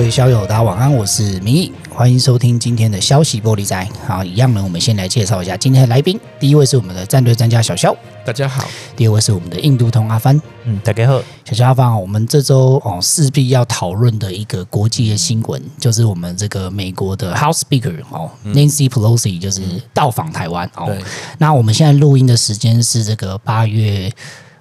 [0.00, 3.86] 位校友，大家晚安，我是明义，欢迎收听今天的消息玻璃仔。
[4.06, 6.18] 好，一样呢，我们先来介绍一下今天的来宾。
[6.38, 7.94] 第一位是我们的战队专家小肖，
[8.24, 8.66] 大家好。
[8.96, 11.22] 第二位是我们的印度通阿帆，嗯，大家好。
[11.44, 19.60] 小肖阿帆，我们这周哦势必要讨论的一个国际的新闻，就是我们这个美国的 House Speaker 哦、嗯、Nancy Pelosi 就是
[19.92, 20.96] 到访台湾哦。
[21.36, 24.10] 那我们现在录音的时间是这个八月。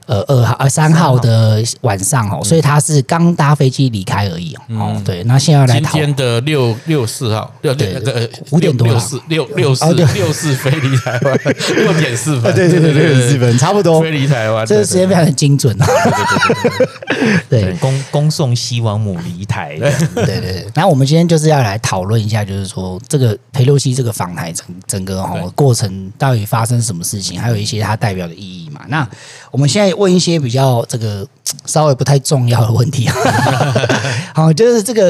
[0.09, 4.99] 呃，二号、呃三号的晚上哦，所以他是刚搭飞机离开而已哦。
[5.05, 11.39] 对，那现在要来今天的六六四号，六对呃五点多六四六六四六四飞离台湾
[11.75, 15.85] 六点四分，对对对六点四分差不多飞离台湾，这个时间非常的精准啊。
[17.47, 19.77] 对，恭恭送西王母离台。
[19.77, 20.67] 对对对。
[20.73, 28.81] 那我们今天就是要来讨论一下，就是说这个裴洛西这个访台整整个哦过程到底发生什么事情，还有一些它代表的意义嘛。
[28.87, 29.07] 那
[29.51, 29.89] 我们现在。
[29.99, 31.27] 问一些比较这个
[31.65, 33.15] 稍微不太重要的问题啊，
[34.33, 35.07] 好，就是这个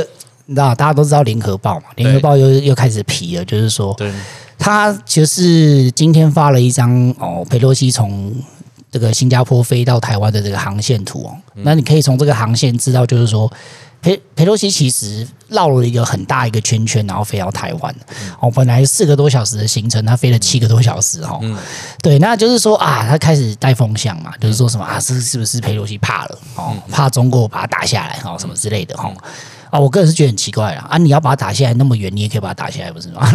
[0.47, 3.95] 你知道，大家都知道联合报嘛，联合报又又开始皮了，就是说，
[4.57, 8.33] 他就是今天发了一张哦，佩洛西从
[8.91, 13.51] 这个新加坡飞到台湾的这个航线图哦，那你可以从这个航线知道，就是说。
[14.01, 17.95] 裴裴洛西其实绕了一个很大一个圈圈，然后飞到台湾。
[18.39, 21.21] 哦，本来四个多小时的行程，他飞了七个多小时。
[21.23, 21.41] 哦，
[22.01, 26.39] 对，那就是说啊，他开始带风向嘛，就是说什么啊，是是不是裴洛西怕了？
[26.55, 29.11] 哦，怕中国把他打下来，哦，什么之类的，哈。
[29.69, 30.87] 啊，我个人是觉得很奇怪啊！
[30.89, 33.21] 啊，你要把它打下来那么远，你也可以把它打下来，不是吗？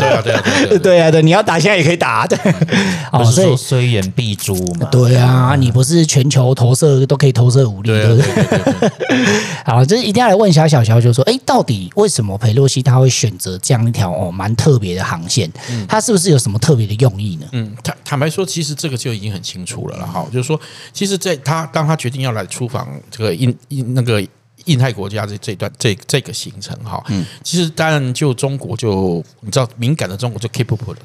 [0.00, 0.42] 对啊，对啊，
[0.82, 2.38] 对啊，对，你要打下来也可以打，对。
[3.12, 4.88] 哦，所以虽远必诛嘛。
[4.90, 8.90] 对啊，你不是全球投射都可以投射武力，对不对？
[9.64, 15.50] 好，这一定要来问一下小乔，就是说，哎，到底为什么裴洛西他会选择这样一条哦蛮特别的航线？
[15.86, 17.46] 他是不是有什么特别的用意呢？
[17.52, 20.58] 嗯，坦坦白说，其实这个就已经很清楚了了哈，就是说，
[20.92, 24.20] 其实在他当他决定要来出访这个印印那个。
[24.66, 30.98] 印太国家这这段这这个行程哈，嗯，其实当然就中国就你知道敏感的中国就 keep up 了，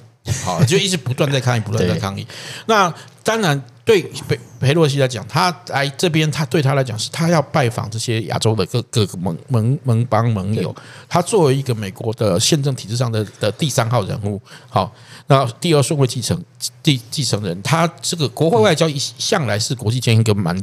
[0.43, 2.25] 好， 就一直不断在抗议，不断在抗议。
[2.65, 10.73] 那当然对裴裴洛西来讲，他来这边，他对他来讲是他要拜访这些亚洲的各各个盟盟盟邦盟友。
[11.09, 14.93] 他作为一个美国的宪政体制上的的第三号人物，好，
[15.27, 16.41] 那第二顺位继承
[16.81, 20.57] 继继承人，他这个国会外交一向来是国际间一个蛮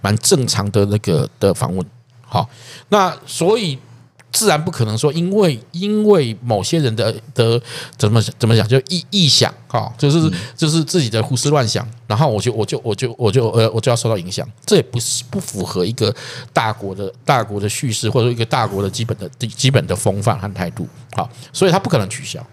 [0.00, 1.86] 蛮正常的那个的访问。
[2.28, 2.48] 好，
[2.90, 3.78] 那所以
[4.30, 7.60] 自然不可能说，因为因为某些人的的
[7.96, 16.14] 怎么怎么讲，就臆臆想哈，就是就是自己的胡思乱想，然后我就我就我就我就呃我就要受到影响，这也不是不符合一个
[16.52, 20.86] 大国的大国的叙事，或者说一个大国的基本的基本的风范和态度。
[21.12, 22.46] 好，所以他不可能取消。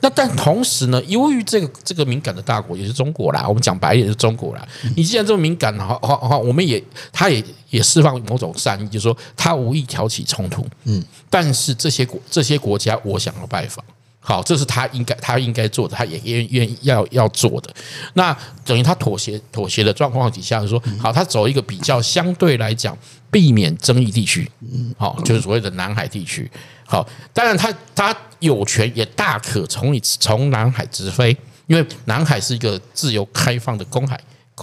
[0.00, 4.66] 那但同时呢，由于这个这个敏感的大国也是中国啦，我们讲白也是中国啦。
[4.96, 6.82] 你既然这么敏感，好好好，我们也
[7.12, 10.64] 他也也释放某种善意，就是说他无意挑起冲突。
[10.84, 13.84] 嗯，但是这些国这些国家，我想要拜访，
[14.20, 17.72] 好，这是他应该他应该做的，他也愿愿意要要做的。
[18.14, 22.96] 那等于他妥协妥协的状况底下，说好，他走一个比较相对来讲
[23.30, 24.50] 避免争议地区，
[24.98, 26.50] 好，就是所谓的南海地区。
[26.84, 31.34] 好，当然他他有权也大可从你从南海直飞，
[31.66, 34.20] 因为南海是一个自由开放的公海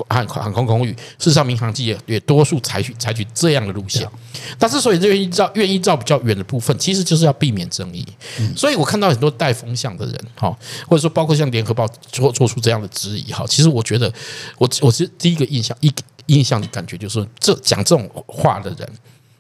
[0.10, 0.92] 航航空空域。
[1.18, 4.08] 事实上，民航机也也多数采取采取这样的路线。
[4.58, 8.06] 但之，所以愿意造愿意造比较远的部分，其实就是要避免争议。
[8.56, 10.56] 所以我看到很多带风向的人，哈，
[10.88, 14.12] 或者说包括像联合报做做出这样的质疑，哈，其实我觉得
[14.58, 15.94] 我我是第一个印象一
[16.28, 18.90] 印象的感觉就是，这讲这种话的人。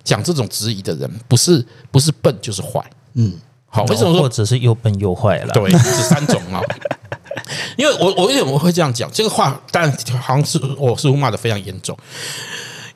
[0.05, 2.79] 讲这种质疑的人，不是不是笨就是坏，
[3.16, 3.33] 嗯，
[3.66, 5.51] 好，为什么说或者是又笨又坏了？
[5.51, 6.61] 对，这三种啊。
[7.78, 9.09] 因为我我为什么会这样讲？
[9.12, 9.91] 这个话当然
[10.22, 11.97] 好像是我似乎骂得非常严重，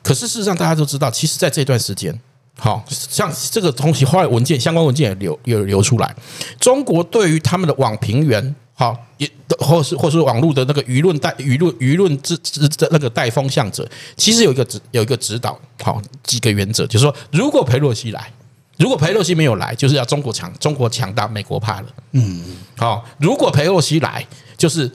[0.02, 2.18] 可是事实上大家都知道，其实在这段时间，
[2.58, 6.14] 好像这个东西后来文件相关文件也流也流出来，
[6.58, 8.54] 中国对于他们的网评员。
[8.72, 18.32] 好，也或是或是网络的那个舆论带舆论舆论之之的那个带风向者，其实有一个指有一个指导，好几个原则，就是说，如果裴洛西来，
[18.80, 21.86] 如果裴洛西没有来，就是要中国强中国强大，美国怕了。
[22.12, 22.42] 嗯，
[22.78, 24.90] 好，如果裴洛西来，就是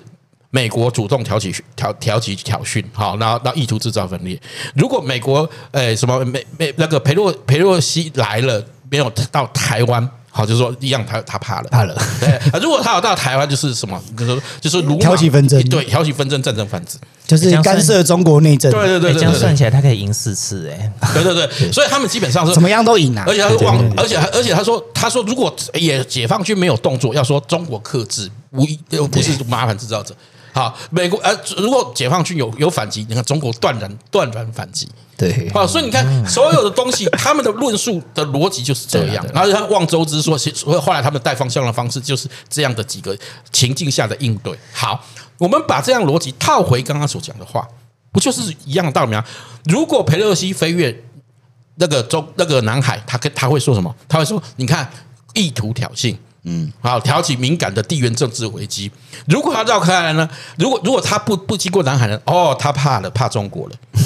[0.50, 4.42] 美国主动挑起挑挑起挑衅，好，然后到意图制造分裂。
[4.74, 10.10] 如果美国诶什么美美那个裴洛裴洛西来了，没有到台湾。
[10.38, 11.96] 好，就是说一样，他他怕了，怕了。
[12.20, 13.98] 对，如果他有到台湾，就是什么？
[14.18, 18.70] 就是说，就是挑起纷争，对，挑起纷争，战争贩子，就是干涉中国内政。
[18.70, 21.72] 对对对，这样算起来，他可以赢四次，哎，对对对。
[21.72, 23.24] 所以他们基本上是怎么样都赢啊。
[23.26, 30.14] 而且他往，而且而且他说，他说，如果也解放军没有动作，要说中国克制，无疑不是麻烦制造者。
[30.56, 34.88] 好，美国呃，如果解放军有有反击，你看中国断然断然反击。
[35.18, 39.26] 对，好，所以你看所有的东西，他们的论述的逻辑就是这样。
[39.34, 43.18] 然后像望周知说，所以后来他们带方向的方式就是这样的几个
[43.52, 44.58] 情境下的应对。
[44.72, 45.04] 好，
[45.38, 47.68] 我们把这样逻辑套回刚刚所讲的话，
[48.14, 49.22] 不就是一样的道理吗？
[49.66, 51.04] 如果佩洛西飞越
[51.76, 53.94] 那个中那个南海，他跟他会说什么？
[54.08, 54.90] 他会说：“你看，
[55.34, 58.92] 意图挑衅，嗯，好，挑起敏感的地缘政治危机。
[59.28, 60.30] 如果他绕开来呢？
[60.58, 62.20] 如果如果他不不经过南海呢？
[62.26, 63.76] 哦，他怕了，怕中国了。”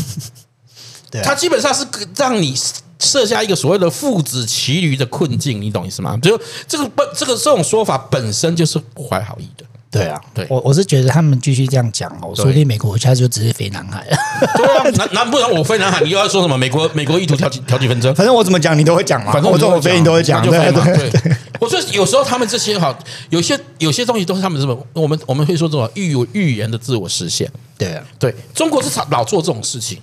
[1.12, 2.56] 对啊、他基本上是让你
[3.00, 6.18] 设下一个所谓的父子骑驴的困境，你懂意思吗？
[6.22, 9.66] 就这个本这个这种说法本身就是不怀好意的。
[9.92, 14.18] 对啊，对，我我是觉得他们继续这样讲哦，说不定美国现在就直接飞南海了。
[14.56, 16.56] 对啊，难难不然我飞南海，你又要说什么？
[16.56, 18.14] 美国美国意图挑起挑起纷争？
[18.14, 20.48] 反正我怎么讲你都会讲嘛，反正我怎么飞你都会讲。
[20.48, 22.98] 对对对，我说有时候他们这些哈，
[23.30, 24.88] 有些有些东西都是他们什么？
[24.94, 27.52] 我们我们会说这种预预言的自我实现。
[27.78, 30.02] 对啊，对中国是老做这种事情。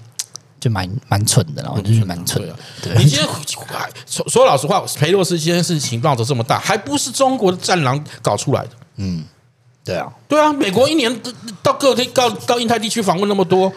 [0.59, 2.57] 就蛮蛮蠢的，然后就是蛮蠢的。
[2.83, 3.29] 对，你今天
[4.09, 8.71] 说说老实话，裴洛斯今天事情闹得这么大，还不是中国的战狼搞出来的？
[8.97, 9.23] 嗯，
[9.85, 11.15] 对啊，对啊，美国一年
[11.63, 13.71] 到各地到到印太地区访问那么多。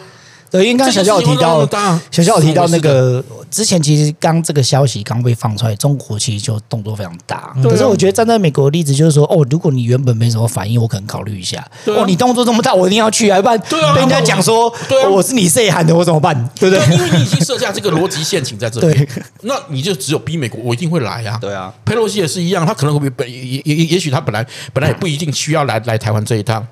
[0.50, 1.66] 对，因为刚刚小小有提到，
[2.10, 7.54] 小小有提到那个之前，其实刚这个消息刚被放出来，中国其实就动作非常大。
[7.62, 11.64] 可是我觉得站在美国的例子就是说，哦，如果你原本没什么反应，我可能考虑一下。
[11.86, 13.58] 哦，你动作这么大，我一定要去，啊不然
[13.94, 14.72] 被人家讲说，
[15.10, 16.34] 我是你谁喊的，我怎么办？
[16.58, 16.84] 对不对？
[16.96, 19.08] 因为你已经设下这个逻辑陷阱在这里，
[19.42, 21.38] 那你就只有逼美国，我一定会来啊。
[21.40, 26.66] 对啊，佩洛西也是一样，他可能会本也也也许他本来本来也不一定需要来来台湾这一趟。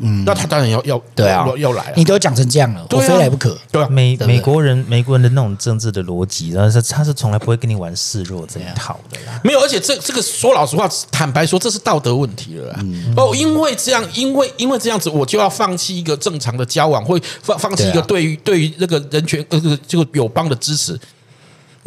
[0.00, 1.92] 嗯，那他当然要要对啊，要来。
[1.96, 3.56] 你都讲成这样了，我非来不可。
[3.70, 9.40] 对啊，美美国人美国人的那种政治的逻辑，然后是他是从来不会跟你玩示弱这样套的啦。
[9.42, 12.80] 没有，而且这这个说老实话，坦白说，这是道德问题了啦。
[13.16, 20.98] 哦，因为这样，因为因为这样子，我就要放弃一个正常的交往，会放放弃一个对于对于那个人权呃这个友邦的支持。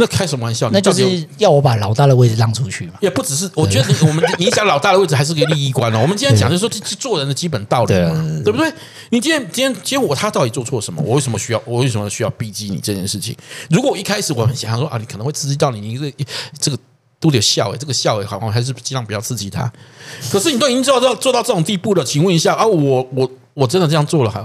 [0.01, 0.68] 那开什么玩笑？
[0.71, 2.94] 那就是要我把老大的位置让出去嘛？
[3.01, 6.00] 也不只是，我觉得我们你讲老大的位置还是个利益观哦。
[6.01, 8.74] 我们今天讲就是说，这是做人的基本道理嘛，对不对？
[9.12, 11.01] 你今天今天今天我他到底做错什么？
[11.06, 13.36] 我为什么需要我为什么需要逼击你这件事情？
[13.69, 16.25] 如果我一开始我很想说啊，你可能会刺激到你，你这个
[16.59, 16.77] 这个
[17.19, 19.71] 都得笑诶，这个笑诶，好像还是尽量不要刺激他。
[20.31, 24.44] 可是你都已经做到做到这种地步了，请问一下啊，我我我真的这样做了还？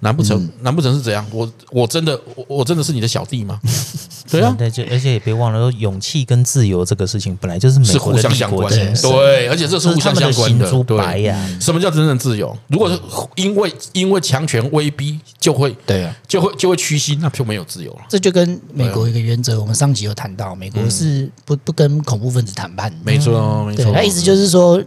[0.00, 1.24] 难不成、嗯、难不成是怎样？
[1.30, 3.60] 我我真的我我真的是你的小弟吗？
[4.30, 10.84] 对啊，对，而且也别忘了说，勇气跟自由这个事情本来就是美国的立国精神，对，而且这是互相相关的。
[10.84, 12.56] 对呀，什么叫真正自由？
[12.68, 12.96] 如果是
[13.34, 18.00] 因为因为强权威逼就会对啊，就会就会屈膝，那就没有自由了。
[18.08, 22.92] 这就跟美国一个原则，我们上集有谈到，美国是不不跟恐怖分子谈判。
[23.04, 24.80] 没错，没错，他意思就是说。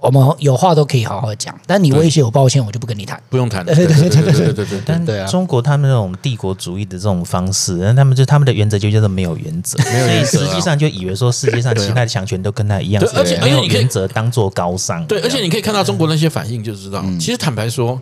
[0.00, 3.66] 我们有话都可以好好讲，但你威胁我，抱歉，我就不跟你谈，不用谈。
[3.66, 4.80] 对对对对对对对。
[4.86, 15.04] 但中国他们那种帝国主义的这种方式，他们就他们的原则就叫做没有原则，所以实际上就以为说世界上其他的强权都跟他一样，而且而且你可以原则当做高尚。
[15.06, 18.00] 对，而且你可以看到中国那些反应就知道，其实坦白说，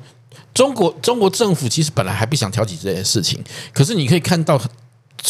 [0.53, 4.61] 中国中国政府其实本来还不想挑起这件事情，可是你可以看到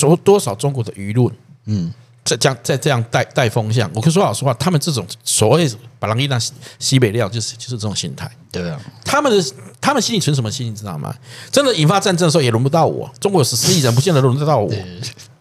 [0.01, 1.33] 多多少中国的舆论，
[1.67, 1.95] 嗯。
[2.27, 5.71] 在这样在这样带带风向，我可以说老实话，他们这种所谓
[6.01, 6.39] 把狼一当
[6.81, 8.29] 西北料，就是就是这种心态。
[8.51, 9.45] 对啊，他们的
[9.81, 11.15] 他们心里存什么心，你知道吗？
[11.53, 13.09] 真的引发战争的时候，也轮不到我。
[13.21, 14.71] 中国有十四亿人，不见得轮得到我。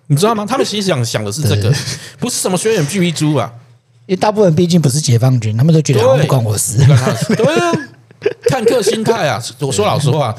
[0.07, 0.45] 你知道吗？
[0.45, 1.73] 他们心想想的是这个，
[2.19, 3.51] 不是什么轩辕巨遗珠啊。
[4.05, 6.77] 因为大部分毕竟不是解放军，他们都觉得不关我事。
[7.35, 7.73] 对啊，
[8.43, 9.43] 看客心态啊。
[9.59, 10.35] 我说老实话。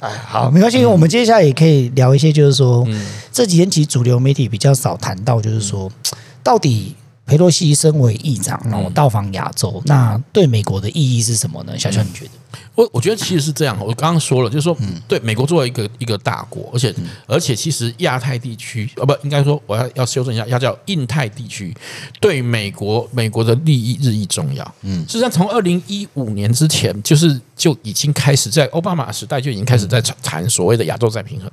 [0.00, 0.84] 哎，好，没关系。
[0.84, 6.94] 我们接下来也可以聊一些，就是说，嗯、这几天其实主流媒体比较少谈到，就是说，嗯、到底
[7.26, 11.76] 裴洛西身为议长，然后到访亚洲，嗯、那对美国的意义是什么呢？
[11.76, 12.30] 小小，你觉得？
[12.76, 14.76] 我我觉得其实是这样，我刚刚说了，就是说，
[15.08, 16.94] 对美国作为一个一个大国，而且
[17.26, 21.74] 而且其实亚太地区，呃，不应该说，我要要修正一下，要叫印太地区，
[22.20, 24.74] 对美国美国的利益日益重要。
[24.82, 31.50] 嗯，实际上从二零一五年之前，就是就已经开始在奥巴马时代就已经开始在谈所谓的亚洲再平衡，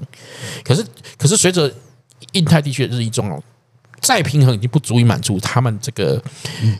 [0.63, 0.85] 可是
[1.17, 1.73] 可是随着
[2.33, 3.43] 印太地区的日益重要。
[4.03, 6.21] 再平衡已经不足以满足他们这个、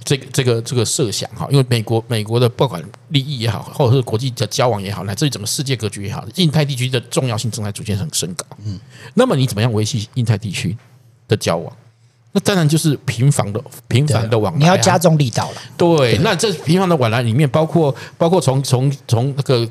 [0.04, 8.46] 这个、这个、这个设想哈，因为美国、美国的不管利益也好，或者是国际的交往也好，乃至于整个世界格局也好，印太地区的重要性正在逐渐很升高。
[8.66, 8.78] 嗯，
[9.14, 10.78] 那么你怎么样维系印太地区
[11.30, 11.74] 的交往？
[12.34, 14.60] 那当然就是频繁的、频繁的往来。
[14.60, 15.62] 你要加重力道了。
[15.78, 19.66] 对，那这频繁的往来里面，包括包括从从从那个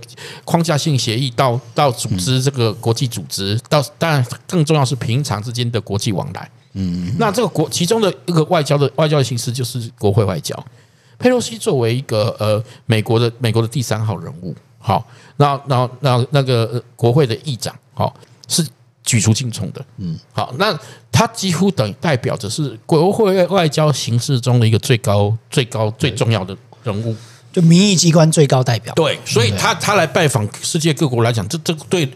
[0.45, 6.49] 框架性协议到到组织这个国际组织，到当然更重要是平常之间的国际往来。
[6.75, 10.57] 嗯，那这个国其中的一个外交的外交的形式就是国会外交。
[11.19, 18.13] 佩洛西作为一个呃美国的美国的第三号人物，好，然后然后然后那个国会的议长，好
[18.49, 18.67] 是
[19.05, 20.77] 举足轻重的，嗯，好，那
[21.13, 27.15] 他几乎等于代表着是国会外交形式中的一个最高、最高、最重要的人物，
[27.53, 28.93] 就民意机关最高代表。
[28.95, 32.09] 对，所以他他来拜访世界各国来讲，这这对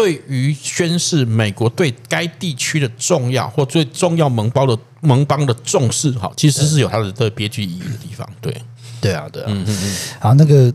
[0.00, 8.28] 对于宣示美国对该地区的重要或最重要盟邦的盟邦的重视，哈，其实是有它的的别具意义的地方。
[8.40, 8.54] 对，
[9.00, 9.96] 对啊，对啊，嗯嗯嗯。
[10.18, 10.72] 好，那个。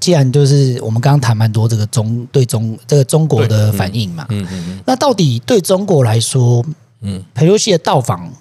[0.00, 6.64] 既然就是我们刚刚谈蛮多这个中对中这个中国的反应嘛，嗯嗯嗯，那到底对中国来说，
[7.02, 8.32] 嗯，佩洛西的到访，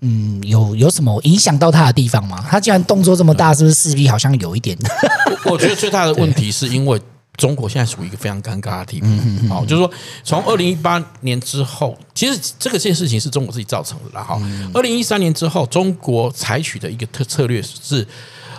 [0.00, 2.44] 嗯，有有什么影响到他的地方吗？
[2.48, 4.76] 他既然动作这么大，是不是势必好像有一点？
[5.44, 7.00] 我觉得最大的问题是因为
[7.36, 9.06] 中国现在属于一个非常尴尬的地步，
[9.48, 9.90] 好，就是说
[10.24, 14.40] 从二零一八年之后，其实这个件事情是中国自己造成的啦，哈，
[14.74, 18.06] 二零一三年之后，中国采取的一个特策略是。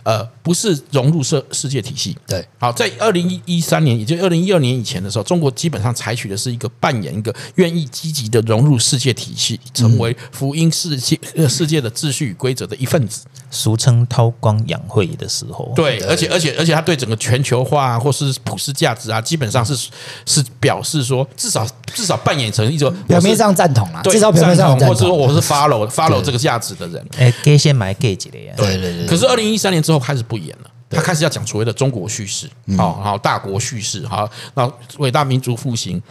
[0.04, 2.18] 呃，不是融入世世界体系。
[2.26, 11.20] 对，好，在二零一三年，也就二零一二年以前的时候，中国基本上采取的是一个扮演一个愿意积极的融入世界体系，成为福音世界
[11.50, 13.26] 世界的秩序与规则的一份子。
[13.50, 19.90] 俗称韬光养晦的时候，对，而且而且而且他对整个全球化或是普世价值啊，基本上是
[20.26, 27.06] 是表示说，至少至少扮演成一种表面上赞同啊，至少表面上，或者说我是 follow follow 这个价值的人。
[27.18, 28.54] 哎，给先买给几的呀？
[28.58, 29.06] 对对对。
[29.06, 36.02] 可是二零一三年之后开始不演了，他开始要讲所谓的中国叙事，好，然后大国叙事，好，然后伟大民族复兴，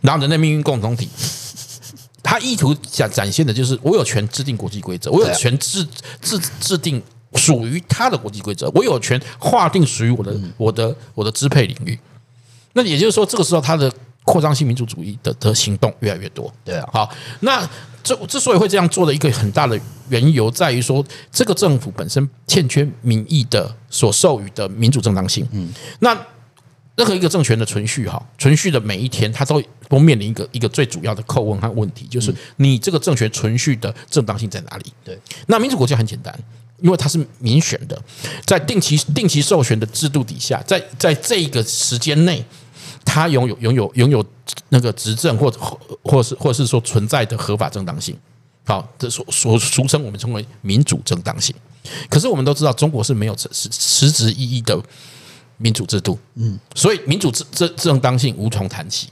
[0.00, 1.08] 然后人类命运共同体。
[2.28, 5.86] 他意图想展现的就是，我有权制定国际规则，我有权制
[6.20, 7.00] 制制定
[7.34, 11.96] 属于他的国际规则，我有权划定属于我的我的我的支配领域。
[12.72, 13.90] 那也就是说，这个时候他的
[14.24, 16.52] 扩张性民主主义的的行动越来越多。
[16.64, 17.08] 对啊，好，
[17.40, 17.66] 那
[18.02, 19.78] 这之所以会这样做的一个很大的
[20.08, 25.46] 缘由，在于说这个政府本身欠缺民意的所授予的民主正当性。
[25.52, 26.18] 嗯，那。
[26.96, 34.92] 任何一个政权的存续，哈，存续的每一天，它都都面临一个一个最主要的叩问和问题，就是你这个政权存续的正当性在哪里？
[35.04, 36.34] 对，那民主国家很简单，
[36.80, 38.02] 因为它是民选的，
[38.46, 42.42] 在定期定期授权的制度底下，在在这个时间内，
[43.04, 44.24] 它拥有拥有拥有
[44.70, 45.60] 那个执政或者
[46.02, 48.16] 或是或是说存在的合法正当性。
[48.64, 51.54] 好，这所所俗称我们称为民主正当性。
[52.08, 54.80] 可是我们都知道，中国是没有实实质意义的。
[55.58, 59.08] 民主制度，嗯，所以民主正正正当性无从谈起，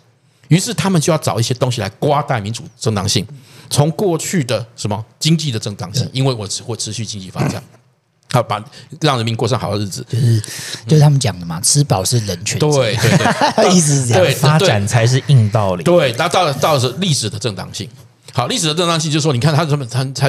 [0.48, 3.26] 于是他们就要找一些东西来刮带民主正当性。
[3.70, 7.62] 从过去的什么经济的正当性，因为我只会持续经济发展，
[8.30, 8.62] 好把
[9.00, 10.40] 让人民过上好的日子，就是
[10.86, 17.88] 就是他们讲的嘛，吃饱是人权，对对对，意思是这样，对，发展才是硬道理，对，那到了到了是历史的正当性。
[18.36, 20.28] 好，历史的正当性就是说，你看他怎么他他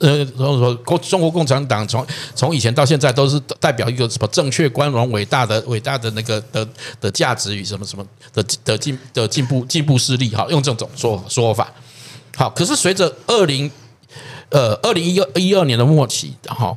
[0.00, 6.68] 呃，然后说共中国共产党从从以前到现在都是代表一个什么正确、光荣、伟大的、伟大的那个的
[7.00, 11.72] 的价值与什么什么的的进的进步进步势力，哈，用这种说说法。
[12.36, 13.70] 好，可是随着二零
[14.50, 16.76] 呃二零一二一二年的末期，然后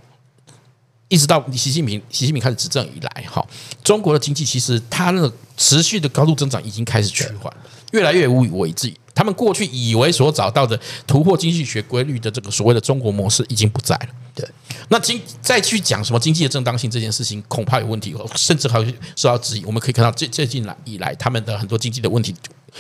[1.10, 3.46] 一直到习近平习近平开始执政以来，哈，
[3.84, 7.54] 中国的经济其实它那个持续的高度增长已经开始趋缓，
[7.92, 8.96] 越来越无以为继。
[9.16, 14.08] 他们过去以为所找到的突破经济学规律的这个所谓的中国模式已经不在了。
[14.36, 14.48] 对，
[14.90, 19.66] 那经再去讲什么经济的正当性这件事情，恐怕有问题，甚至还会受到质疑。
[19.66, 22.36] 我们可以看到，最最近来以来，他们的很多经济的问题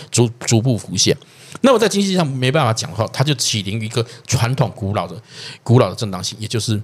[0.09, 1.15] 逐逐步浮现。
[1.61, 5.15] 那么在经济上没办法讲的话，他就起临于一个传统古老的
[5.61, 6.81] 古老的正当性，也就是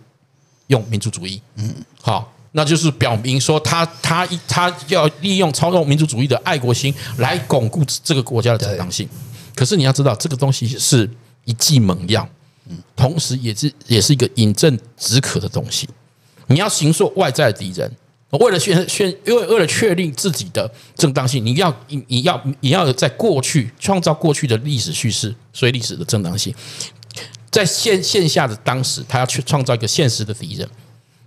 [0.68, 1.42] 用民族主义。
[1.56, 2.34] 嗯，好。
[2.52, 9.08] 那就是表明说他，他他他要利用操纵民族主义的爱国心来巩固这个国家的正当性。
[9.56, 11.10] 可是你要知道，这个东西是
[11.46, 12.28] 一剂猛药，
[12.70, 15.88] 嗯同时也是也是一个饮鸩止渴的东西。
[16.48, 17.92] 你要形塑外在敌人，
[18.32, 26.54] 为了宣宣，因为为了确定自己的正当性，你要你你要你要在过去创造过去的历史叙事，所以历史的正当性，
[27.52, 30.68] 在线线下的当时，他要去创造一个现实的敌人。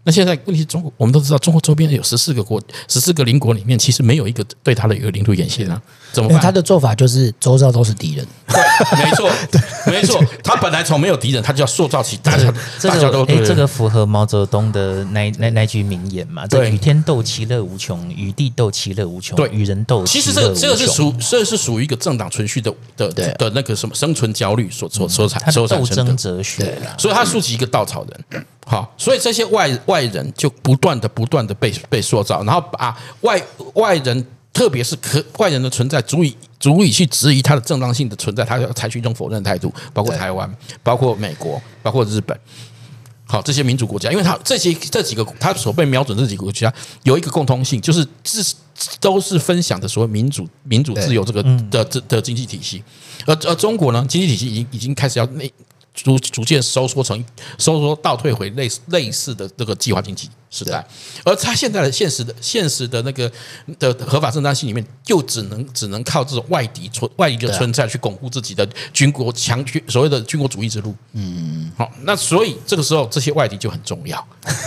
[0.05, 5.81] 那现在问题是中国，我们都知道，中国周边有十四个国，十四个邻国里面，其实没有一个对他的一个领土演习啊，
[6.13, 6.41] 怎么办？
[6.41, 9.61] 他的做法就是周遭都是敌人，对，没错，对，
[9.93, 10.21] 没错。
[10.43, 16.45] 他本来从没有敌人，他就要塑造起大家，大家都哎，这个符合毛泽东的那那那句名言嘛？
[16.49, 28.45] 对，与天斗，其乐无穷；与地斗，其乐无穷；对，与人斗，其实这个这个是属，这是属于一个政党存续的的的那个什么生存焦虑所所所产所产生的哲学，所以他竖起一个稻草人。
[28.64, 33.42] 好，所以这些外外人就不断的、不断的被被塑造，然后把外
[33.75, 40.49] 外人，特别是可外人的存在，足以足以去质疑他的正当性的存在，他要采取一种否认态度，包括台湾，
[40.83, 42.38] 包括美国，包括日本。
[43.25, 48.54] 好，这些民主国家，因为他这些这几个，他所被瞄准这几个国家有一个共通性，就是是
[49.00, 52.83] 都是分享的所谓民主、民主自由这个的的的经济体系，
[53.25, 55.50] 而而中国呢，经济体系已经已经开始要内
[55.95, 57.25] 逐逐渐收缩成
[57.59, 60.29] 收缩倒退回类似类似的这个计划经济。
[60.55, 60.87] 时代，
[61.25, 63.33] 而他现在的现实的现实的那个
[63.79, 70.95] 的合法正当性里面，就只能只能靠这种外敌存外敌的存在去巩固自己的军国强军所谓的军国主义之路。
[71.15, 74.23] 嗯，好，那所以这个时候这些外敌就很重要。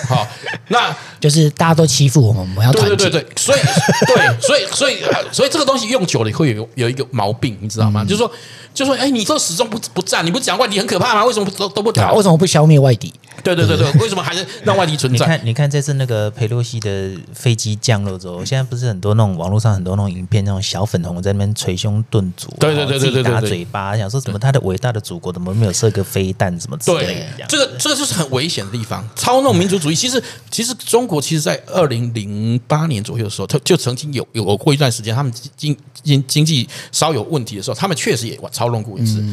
[0.10, 0.28] 好，
[0.70, 2.96] 那 就是大家都欺负我们，我们要团结。
[2.96, 3.60] 对对对对，所以
[4.08, 8.04] 对，所以所以所以这个东西用久了会有有一个毛病，你知道吗？
[8.04, 8.32] 就是说，
[8.74, 11.24] 就是说，哎，你这始终不不战，你不讲外敌很可怕吗？
[11.24, 12.12] 为什么都都不打？
[12.14, 13.14] 为什么不消灭外敌？
[13.44, 15.26] 对对对对，为什么还是让外敌存在？
[15.26, 27.46] 你看，你看这次那个裴洛西的飞机降落之后，现在不是很多那种网络上很多那种影片，那种小粉红在那边捶胸顿足，对对对对对，打嘴巴，想说怎么他的伟大的祖国怎么没有射个飞弹什么之类的？
[27.48, 29.96] 这个这个就是很危险的地方，操弄民族主义。
[29.96, 39.24] 其实其实中国其实，在二零零八年左右的时候，他就曾经有有过一段时间，他们经经经济稍有问题的时候，他们确实也操弄过一次。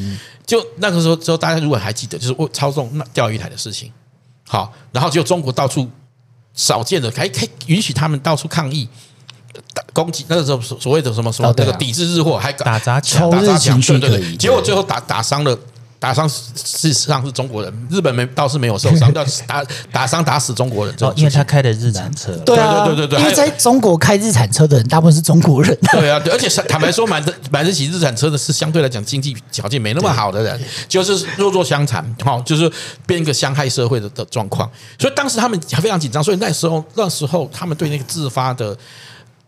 [0.45, 3.92] 就那个时候之后，大家如果还记得，就是操纵那钓鱼台的事情。
[4.53, 5.89] 好，然后就中国到处
[6.53, 8.87] 少见的，还可以允许他们到处抗议、
[9.95, 10.27] 攻击。
[10.29, 14.37] 那个时候所谓的什么什么那个抵制日货，还打砸抢、打砸抢，对对对。
[14.37, 15.59] 结果最后打打伤了。
[16.03, 20.93] 打伤事实上是中国人，日本没倒是没有受伤， 要打打伤打死中国人。
[20.99, 22.37] 哦，因为他开的日产车。
[22.39, 25.79] 对啊，对对对对，因为在中国开日产车的人大部分是中国人。
[25.93, 32.69] 对啊，对，而且坦白说，买得买得起日产车的是相对来讲经济条件没那么好的人，就是弱弱相残，哈，就是
[33.07, 34.69] 变一个伤害社会的的状况。
[34.99, 38.77] 所以当时他们非常紧张，所以那时候那时候他们对那个自发的。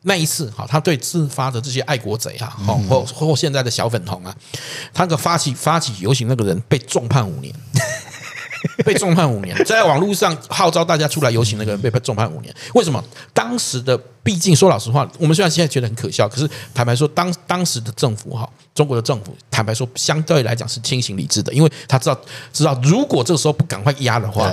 [0.06, 4.34] 那一次，哈，他对自发的这些爱国贼啊，哈，或或现在的小粉红啊，
[4.92, 7.54] 他个发起发起游行那个人被重判五年，
[8.84, 13.02] 被重判五年，在网络上号召大家出来游行那个人被重判五年，为什么？
[13.32, 22.20] 当时的毕竟说老实话，我们虽然现在觉得很可笑，可是坦白说，当当时的政府哈，中国的政府坦白说，相对来讲是清醒理智的，因为他知道
[22.52, 24.52] 知道，如果这个时候不赶快压的话。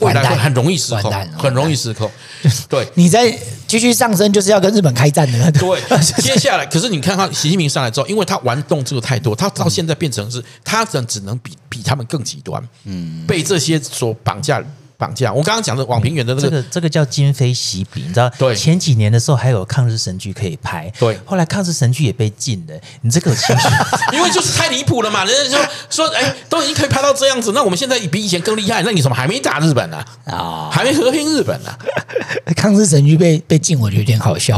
[0.00, 2.10] 未来会很容易失控，很容易失控。
[2.68, 3.30] 对，你在
[3.66, 5.52] 继续上升，就是要跟日本开战的。
[5.52, 5.80] 对，
[6.22, 12.62] 接下来，可是你看看习近平上来之后，因为他玩弄这个太多，他到现在变成是，他只只能比比他们更极端。
[12.84, 14.62] 嗯，被这些所绑架。
[14.98, 15.32] 绑架！
[15.32, 18.30] 我刚刚讲的网评员的那个，这个这个叫今非昔比，你知道？
[18.38, 22.74] 对，前几年的时候还有抗日神剧可以拍，对，后来抗日神剧也被禁了。
[23.02, 23.36] 你这个有
[24.16, 25.24] 因为就是太离谱了嘛！
[25.24, 25.58] 人家
[25.90, 30.02] 说说，哎，都已经可以拍到这样子，那我们现在比以前更厉害，那你怎么还没打日本呢？
[30.24, 31.70] 啊，还没和平日本呢？
[32.56, 34.56] 抗日神剧被被禁，我觉得有点好笑。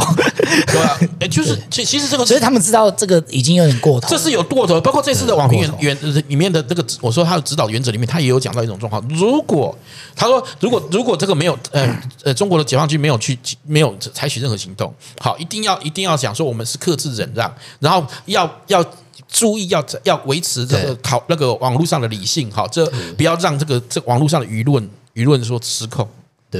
[0.69, 4.81] 对啊，哎，就是其其实这个， 所以他们知道这个已经有点过头，这是有过头。
[4.81, 9.77] 包括这次的网评原原里面的那个，我说他的指导原则里面，他也有讲到一种状况，如果。
[10.15, 18.85] 他说：“如果如果这个没有，呃呃，中国的解放军没有去没有采取任何行动，好，一定要一定要讲说我们是克制忍让，然后要要
[19.27, 22.87] 注意要要维持这个讨那个网络上的理性，好，这
[23.17, 24.83] 不要让这个这网络上的舆论
[25.15, 26.09] 舆论说失控，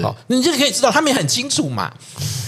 [0.03, 1.93] 好，你就可以知道他们也很清楚嘛，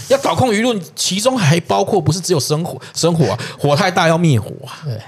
[0.09, 4.99] 要搞控舆论，其中还包括不是只有生火生火啊，火太大要灭火啊，对。”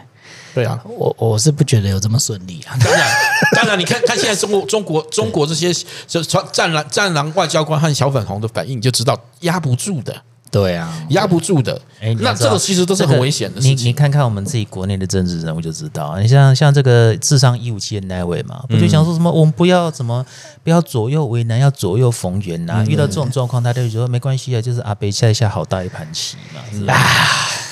[0.54, 2.78] 对啊，我我是不觉得有这么顺利啊。
[2.84, 3.12] 当然，
[3.56, 5.74] 当然，你看看现在中国中国中国这些
[6.08, 10.16] 就战战狼战狼外交官和小粉红的反应，你就知道压不住的。
[10.52, 11.82] 对啊，压不住的。
[12.00, 13.76] 哎，那这个其实都是很危险的事情。
[13.76, 20.24] 你你看看我们自己国内的政治人物就知道，你像像这个智商一五七的那位嘛，不就想说什么我们不要怎么
[20.64, 22.86] 不要左右为难，要左右逢源呐。
[22.88, 26.94] 遇到这种状况，他就说没关系啊，就是阿北下下好大一盘棋嘛，是吧？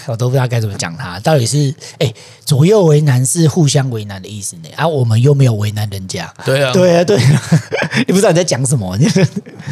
[0.08, 2.14] 我都不知道该怎么讲他，到底是哎
[2.46, 4.70] 左右为难是互相为难的意思呢？
[4.76, 6.34] 啊，我们又没有为难人家。
[6.46, 7.42] 对啊，对啊，对啊，
[8.08, 8.98] 你不知道你在讲什么？
[8.98, 9.24] 你就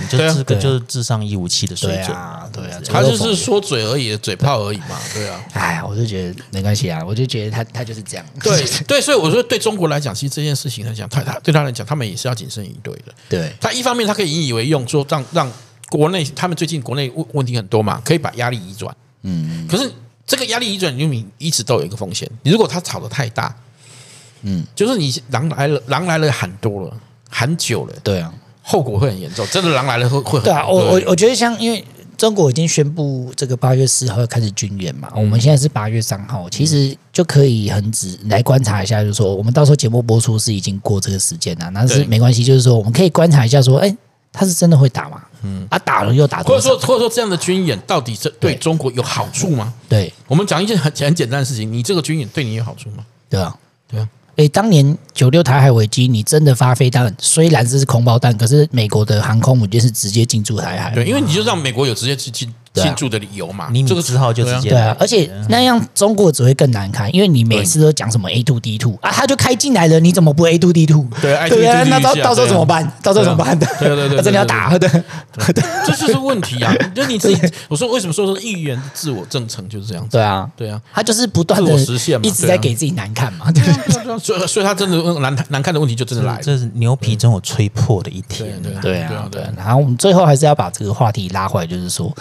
[0.09, 5.43] 这个就是智商一五七的水准啊，对啊，他就是说嘴而已，嘴炮而已嘛，对啊。
[5.53, 8.25] 哎，我就觉得没关系啊，我就觉得他他就是这样。
[8.41, 13.13] 对 对，所以我说对中国来讲，其实这件事情来讲，他他对他来讲，他们也是要谨慎应对的。
[13.27, 15.51] 对，他一方面他可以引以为用，说让让
[15.89, 18.95] 国内他们最近国内问问题很多嘛，可以把压力移转。
[19.23, 19.91] 嗯，可是。
[20.29, 22.29] 这个压力移转，因为你一直都有一个风险。
[22.43, 23.53] 你如果它炒得太大，
[24.43, 26.95] 嗯，就是你狼来了，狼来了喊多了，
[27.31, 29.43] 喊久了，对啊，后果会很严重。
[29.51, 30.67] 真的狼来了会会很对啊。
[30.67, 31.83] 我我我觉得像因为
[32.15, 43.97] 中国已经宣布这个八月四号要开始军演嘛，嗯、我们现在是八月三号，其实就可以很直来观察一下，就是说我们到时候节目播出是已经过这个时间了，那是没关系，就是说我们可以观察一下，说哎。
[44.31, 45.21] 他是真的会打吗？
[45.41, 49.73] 嗯，啊，打了又打，或者说或者说这样的军演到底是对中国有好处吗？
[49.87, 53.05] 对，我们讲一件很很简单的事情，你这个军演对你有好处吗？
[53.29, 53.55] 对啊，
[53.89, 60.91] 对啊，哎，当年九六台海危机，你真的发飞弹，虽然这是空包弹，可是美国的航空母舰是直接进驻台海。
[60.93, 62.53] 对，因为你就让美国有直接去进。
[62.73, 71.05] 进驻的理由嘛，你这个字号就直接对啊，而且那样中国只会更难看，因为你每次都讲什么 A two D two 啊，他就开进来了，你怎么不 A two D two？
[71.21, 72.89] 对对啊，那到到时候怎么办？
[73.01, 73.65] 到时候怎么办的？
[73.79, 74.87] 对对 对，真的要打的，
[75.85, 76.73] 这就是问题啊！
[76.95, 80.11] 就你自己，我说为什么说说议员自我正成就是这样子？
[80.11, 83.51] 对啊，对啊，他就是不断的实现，一直在给自己难看嘛。
[83.51, 83.63] 对
[84.19, 88.49] 所以所以他真的难难看的问题就真的来了，这是牛皮总有吹破的一天。
[88.81, 89.41] 对啊，对。
[89.57, 92.11] 然后我们最后还是要把这个话题拉回来，就是说，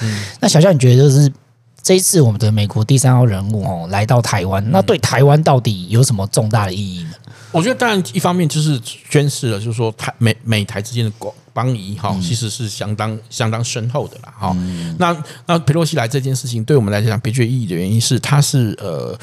[0.40, 1.32] 那小夏你觉得就是？
[1.80, 7.12] 这一次我们的美国第三号人物哦来到台湾，那对台湾到底有什么重大的意义呢？
[7.50, 11.12] 我觉得当然一方面就是宣示了，就是说台美美台之间的
[11.54, 14.54] 邦谊哈，其实是相当相当深厚的啦哈。
[14.98, 19.18] 那那佩洛西来这件事情，对我们来讲别具意义的原因是，他是呃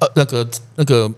[0.00, 1.12] 呃那个那个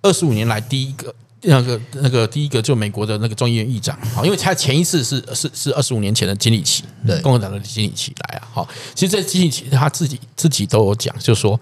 [0.00, 1.14] 二十五年来第一个。
[1.44, 11.60] 那个那个第一个就美国的那个众议院议长，好，因为他前一次是是是二十五年前的金里奇，对，共和党的金里奇来啊，好，其实这金里奇他自己自己都有讲，就说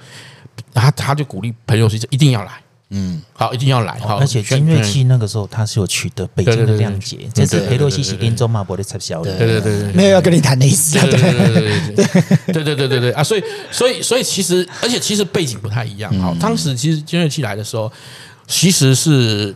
[0.75, 12.63] 他他就鼓励裴洛西一定要来，嗯，好，一定要来，好，而且金瑞奇那个时候他是有取得北京的谅解，这次裴洛西是连中马博的撤销的，对对对，没有要跟你谈的意思，对对对对对对。
[12.63, 17.91] 对对对对啊，所以所以所以其实而且其实背景不太一样，好，当时其实金瑞奇来的时候，
[18.47, 19.55] 其实是。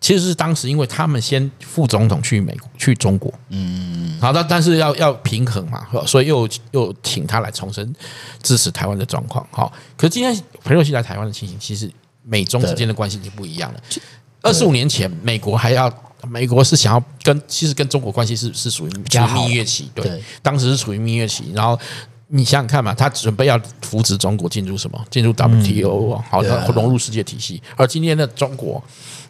[0.00, 7.94] 其实是当时因为他们先副总统去美国去中国，嗯，好，但但是要要平衡嘛，所以又又请他来重申
[8.42, 9.72] 支持台湾的状况，好。
[9.96, 11.90] 可是今天裴洛西来台湾的情形，其实
[12.22, 13.80] 美中之间的关系就不一样了。
[14.40, 15.92] 二十五年前，美国还要
[16.28, 18.90] 美国是想要跟其实跟中国关系是是属于
[19.34, 21.50] 蜜月期，对，当时是处于蜜月期。
[21.52, 21.78] 然后
[22.28, 25.04] 你想想看嘛，他准备要扶持中国进入什么？
[25.10, 27.62] 进入 WTO，好，融入世界体系。
[27.76, 28.82] 而今天的中国。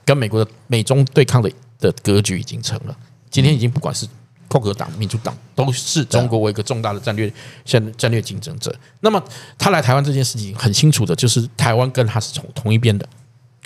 [0.04, 2.96] 跟美国的美中对抗的的格局已经成了，
[3.28, 4.08] 今天已经不管是
[4.48, 7.30] 共和党、民主党，都是中国为一个重大的战略
[7.62, 8.74] 战战略竞争者。
[9.00, 9.22] 那么
[9.58, 13.06] 他来台湾这件事情很清楚的，就是台湾跟他是从同一边的。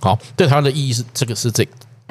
[0.01, 1.65] 好，对台湾的意义是这个是这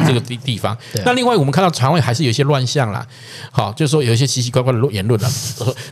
[0.06, 0.78] 这个地地方。
[1.06, 3.06] 那另外我们看到台湾还是有一些乱象啦，
[3.52, 5.30] 好，就是说有一些奇奇怪怪的言论了。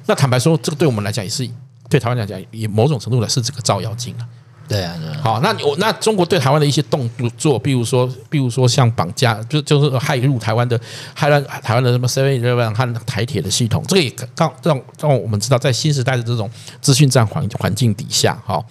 [0.06, 1.48] 那坦白说，这个对我们来讲也是
[1.90, 4.28] 对台湾来讲，也某种程度来是这个照妖镜啊。
[4.68, 10.80] 对啊，对啊，好，那我那中国对台湾的一些动作，比如说，比如说像绑架，就就是害入台湾的，
[11.16, 16.48] 害乱台湾的什么7-11和台铁的系统，这个也让让让我们知道，在新时代的这种
[16.82, 18.64] 资讯战环环境底下，哈，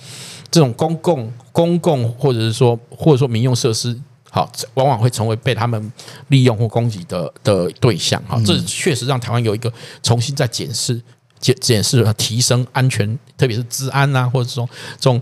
[0.52, 5.92] 这种公共公共或者是说或者说民用设施，好，往往会成为被他们
[6.28, 11.00] 利用或攻击的的对象，哈，这确实让台湾有一个重新再检视
[11.38, 15.20] 检检视和提升安全，特别是治安啊，或者说这种。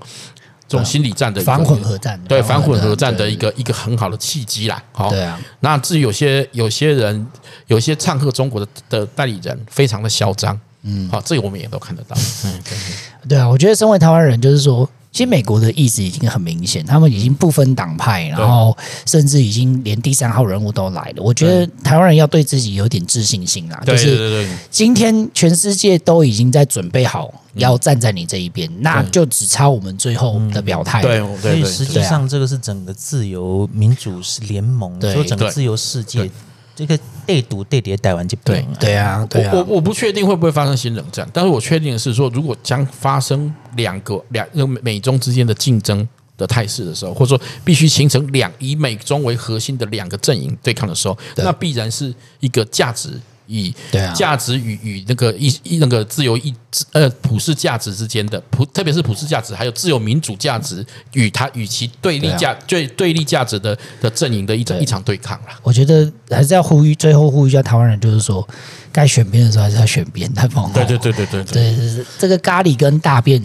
[0.68, 4.82] 这种心理战的反混合战，对反混合战的一个一个很好的契机啦。
[4.90, 5.40] 好，对啊。
[5.60, 7.24] 那至于有些有些人，
[7.68, 10.60] 有些唱和中国的的代理人，非常的嚣张。
[10.82, 12.16] 嗯，好，这个我们也都看得到。
[12.46, 12.60] 嗯，
[13.28, 13.48] 对啊。
[13.48, 14.90] 我觉得身为台湾人，就是说。
[15.16, 18.76] 其实美国的意思已经很明显，他们已经不分党派，然后
[19.06, 21.22] 甚至已经连第三号人物都来了。
[21.22, 31.00] 我觉得台湾人要对自己有点自信心啦，就是今天全世界都已经在准备好要站在你这一边，那就只差我们最后的表态。
[31.00, 36.30] 对，所以实际上这个是整个自由民主联盟，说整个自由世界。
[36.74, 46.06] 这个对赌对叠台湾就对对啊，对啊，我我不确定会不会发生新冷战，但是我确定的是说，如果将发生两个两个美中之间的竞争
[46.38, 53.20] 的态势的时候，或者说必须形成两以美中为核心的两个阵营对抗的时候，那必然是一个价值。
[53.46, 53.74] 以
[54.14, 56.54] 价值与与那个一一那个自由意
[56.92, 65.46] 呃普世价值之间的普，特别是普世价值，还有自由民主价值与它与其对立价最对立价值的的阵营的一场一场对抗了。
[65.62, 68.46] 我觉得还是要呼吁，最后呼吁一下台湾人，就是说
[68.92, 70.72] 该选边的时候还是要选边，太疯狂。
[70.72, 73.42] 对对对对对对，对，这个咖喱跟大便。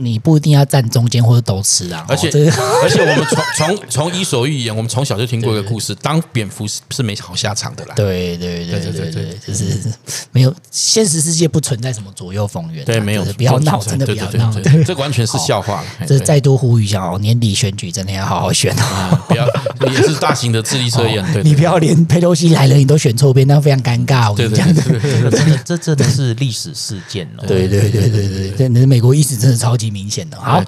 [0.00, 2.28] 你不一定要站中间或者都吃啊，而且
[2.82, 3.44] 而且我们从
[3.76, 7.94] 从从伊索寓言，我们从小就听过一个故事，当蝙蝠是是没好下场的啦。
[7.96, 9.92] 对对对对对对，就是
[10.30, 14.54] 没有现实世界不存在什么左右逢源，对，没有不要闹，真的不要闹，
[14.86, 15.84] 这完全是笑话。
[16.06, 19.44] 这再多呼吁一下哦，年底选举真的要好好选哦，不要
[19.90, 24.30] 也是大型的智力测验，对你不要连佩洛西来了你都选错边，那非常尴尬。
[24.30, 27.44] 我跟你讲，真的这真的是历史事件哦。
[27.48, 29.87] 对对对对对，这你的美国历史真的超级。
[29.90, 30.62] 明显的，好，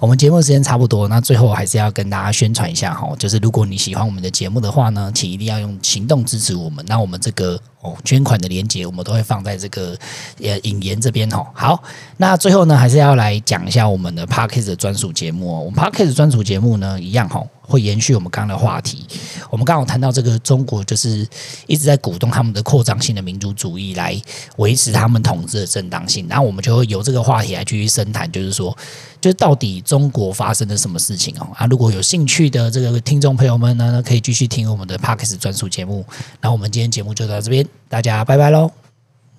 [0.00, 6.84] 我们节目时间差不多，那最后还是要跟大家宣传一下哈，就是如果你喜欢我们的节目的话呢，请一定要用行动支持我们。
[6.88, 7.60] 那我们这个
[8.04, 9.96] 捐款的链接我们都会放在这个
[10.42, 11.46] 呃引言这边哦。
[11.52, 11.82] 好，
[12.16, 15.60] 那最后呢，还是要来讲一下我们的 Parkes 的专属节目哦。
[15.60, 19.06] 我们 Parkes 专属节目呢，一样哈、会延续我们刚刚的话题。
[19.50, 21.26] 我们刚刚谈到这个中国就是
[21.66, 24.20] 一直在鼓动他们的扩张性的民族主义来
[24.56, 28.76] 维持他们统治的正当性，然后我们就会由这个话题来继续深谈，就是说，
[29.20, 31.48] 就是到底中国发生了什么事情哦？
[31.54, 36.04] 啊，如果有兴趣的这个听众朋友们呢，可以继续听我们的 Parkes 专属节目。
[36.40, 38.70] 那我们今天节目就到这边，大家拜拜喽，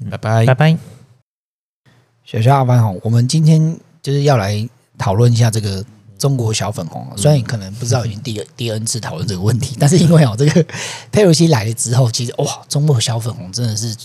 [0.09, 0.77] 拜拜拜拜。
[2.25, 5.83] 小小阿凡好，我们今天就是要来讨论一下这个
[6.17, 7.07] 中国小粉红。
[7.15, 10.65] 虽然你可能不知道已经第 第 N 次讨论这个问题，但是因为哦，这个
[11.11, 13.95] 佩洛西来了之后，其实哇，中国小粉红真的是。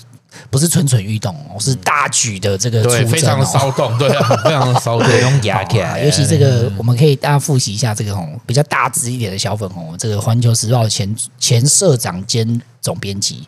[0.51, 5.99] 不是蠢蠢欲动哦，是大举的这个出征，非常的骚动，对啊， 非常的骚动，用牙卡。
[5.99, 13.47] 尤其这个，我们可以大家复习一下这个红比较大只一点的小粉红，这个《环球时报》前前社长兼总编辑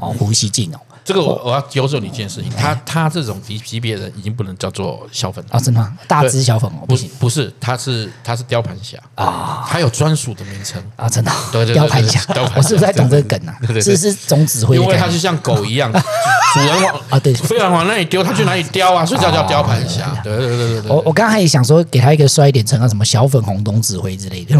[0.00, 0.78] 哦，胡锡进哦。
[1.06, 5.96] 这个我我要纠正你一件事情，他他这种级级别的人已经不能叫做小粉红啊，真的吗？
[6.08, 11.30] 大只小粉哦不是，不是，他是他是雕盘侠啊，他有专属的名称啊，真的。
[11.52, 12.20] 对对，雕盘侠，
[12.56, 13.54] 我是不是在懂这个梗啊？
[13.80, 19.06] 是是总指挥，因为他就像狗一样， 主人往啊对，飞船往那里丢，他去哪里叼啊？
[19.06, 20.20] 所以叫叫雕盘侠。
[20.24, 20.90] 对对对对对。
[20.90, 24.58] 我我刚才也想说，给他一个衰一点称号，什么小粉红总指挥之类的。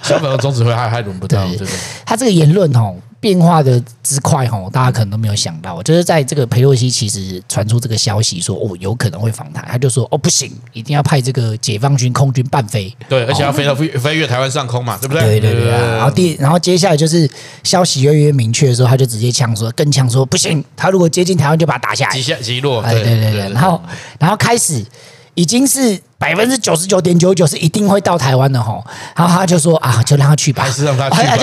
[0.00, 1.68] 小粉红总指挥还还轮不到，对对。
[2.04, 2.94] 他这个言论哦。
[3.26, 15.40] 变化的之快哈，大家可能都没有想到，就是在这个裴洛西其实传出这个消息说哦，有可能会访台，他就说哦不行，一定要派这个解放军空军伴飞，对，而且要飞到飞飞越台湾上空嘛，对不对？
[15.40, 15.72] 对对对。
[15.72, 17.28] 然后第然后接下来就是
[17.64, 22.80] 消息越来越明确的时候，他就直接呛说，更呛说不行，他如果接近台湾就把他打下来，击下击落。
[22.84, 23.52] 对对对对。
[23.52, 23.82] 然后
[24.20, 24.86] 然后开始
[25.34, 28.80] 已经是百分之九十九点九九是一定会到台湾的哈，
[29.16, 31.36] 然后他就说啊，就让他去吧，还是让他去吧，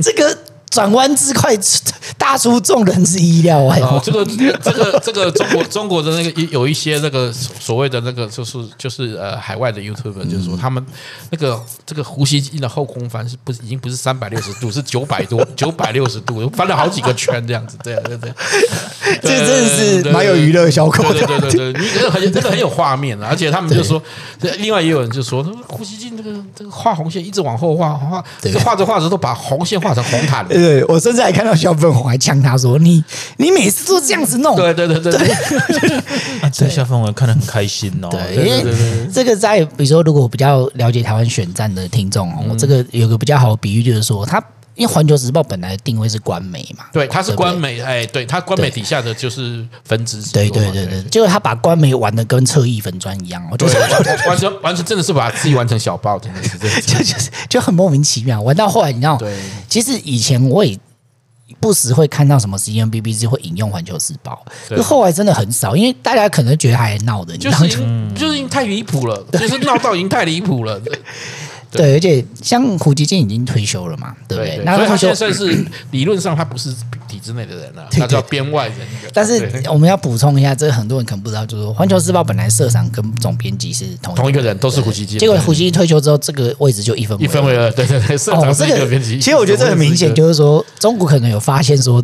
[0.02, 0.37] 这个。
[0.70, 1.56] 转弯之快，
[2.16, 3.78] 大出众人之意料外。
[3.80, 4.24] 哦，这个
[4.62, 10.84] 这个这个中国中国的那个有一些那个所谓的那个就是就是呃海外的 YouTuber，就是说他们
[11.30, 18.32] 那个这个呼吸机的后空翻是不是已经不是三百六十度，是九百多九百六十度，翻了好几个圈这样子，对对对，
[19.22, 24.00] 这真的是蛮有娱乐效果的，对对对对，你这个很这个很有画面，啊而且他们就说，
[24.58, 28.22] 另外也有人就说，呼吸机这个这个画红线一直往后画画，
[28.62, 30.57] 画着画着都把红线画成红毯了。
[30.60, 33.02] 对，我甚至还看到小粉红还呛他说：“你
[33.36, 38.08] 你每次都这样子弄。”对对对对对，这小粉红看得很开心哦。
[38.10, 38.64] 对，因为
[39.12, 44.42] 这个在比如说，如果比较了解台湾选战的听众哦，这个有个比较好的比喻，就是说他。
[44.78, 53.68] 因为《环球时报》本来的定位是官媒嘛，对，它是官媒，哎，对，它官媒底下的就是分支，对对对对，结果他把官媒玩的跟侧翼粉砖一样，对，
[54.28, 57.28] 完全完全真的是把自己玩成小报，真的是 就就是。
[57.48, 58.40] 就很莫名其妙。
[58.40, 59.36] 玩到后来，你知道，对，
[59.68, 60.78] 其实以前我也
[61.58, 64.44] 不时会看到什么 C N B B C 会引用《环球时报》，
[64.76, 67.68] 就后来真的很少，因为大家可能觉得还闹的，就是
[68.14, 70.80] 就是太离谱了，就是闹到已经太离谱了。
[71.70, 74.60] 对，而且像胡锡进已经退休了嘛，对不对？
[74.64, 76.74] 那他现在算是 理论上他不是
[77.06, 78.76] 体制内的人了，他叫编外人。
[79.12, 85.18] 但是我们要补充一下，这个很多人可能不知道，就是《环球时报》本来社长跟总编辑是同同一个人，都是胡锡进。
[85.18, 87.70] 结果胡锡进退休之后，这个位置就一分一分为二。
[87.72, 89.18] 对对对，社长是一个编辑。
[89.18, 92.02] 其实我觉得这很明显，就是说中国可能有发现说。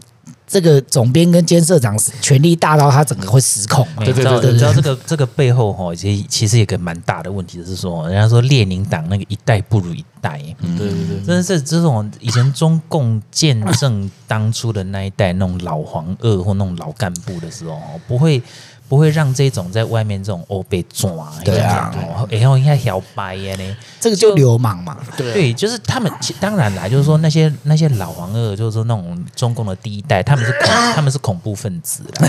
[0.55, 3.85] 这个总编跟监社长权力大到他整个会失控。
[3.99, 10.41] 对对对，你知道这个这个背后哈，其实其实有个蛮大的问题，就是说，人家说列宁党那个一代不如一代。
[10.61, 18.41] 嗯，对对对，真的是这种以前中共建政当初的那一代那种老黄二或那种老干部的时候，不会。
[18.89, 21.95] 不会让这种在外面这种哦被抓，对啊，
[22.31, 32.29] 然后应该小白呢，这个就流氓嘛，对，对，就是他们当然啦，就是说那些那些老黄二，就是说那种中共的第一代，他们是恐 他们是恐怖分子啦，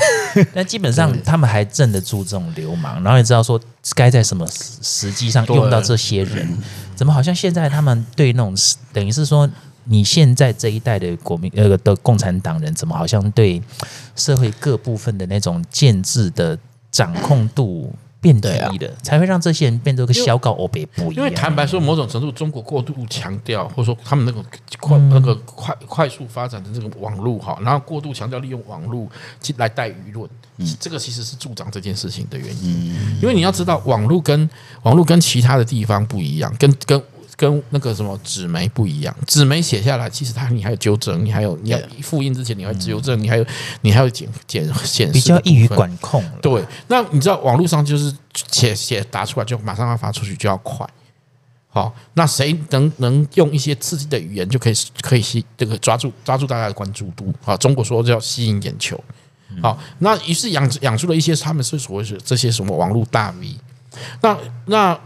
[0.54, 3.60] 但基本上他们还镇得住这种流氓，然后也知道说
[3.94, 6.48] 该在什么时机上用到这些人，
[6.96, 8.56] 怎么好像现在他们对那种
[8.94, 9.50] 等于是说。
[9.86, 13.62] 你现在这一代的国民呃的共产党人，怎么好像对
[14.16, 16.58] 社会各部分的那种建制的
[16.92, 21.18] 掌控度变低了，才会让这些人变得个小搞欧北不一样？
[21.18, 24.44] 因为坦白说，某种程度中国过度强调，或者说他们那个
[24.80, 29.08] 快那个快快速发展的这个网络哈，然后过度强调利用网络
[29.58, 30.28] 来带舆论，
[30.80, 32.96] 这个其实是助长这件事情的原因。
[33.22, 34.50] 因为你要知道，网络跟
[34.82, 37.00] 网络跟其他的地方不一样，跟跟。
[37.38, 43.46] 跟那个什么纸媒不一样，纸媒写下来，其实它你还有纠正，你还有你要复印之前你还纠正，你还有
[43.82, 46.24] 你还有检检显示，比较易于管控。
[46.42, 48.16] 对，那你知道网络上就是
[48.52, 50.88] 写写打出来就马上要发出去就要快，
[51.68, 57.34] 好，那谁能能用一些刺激的语言就可以可以吸这个抓住抓住大家的关注度？
[57.44, 59.02] 啊，中国说叫吸引眼球。
[59.62, 63.56] 好，那于是养养出了一些他们是所谓的这些什么网络大 V。
[64.22, 65.00] 那那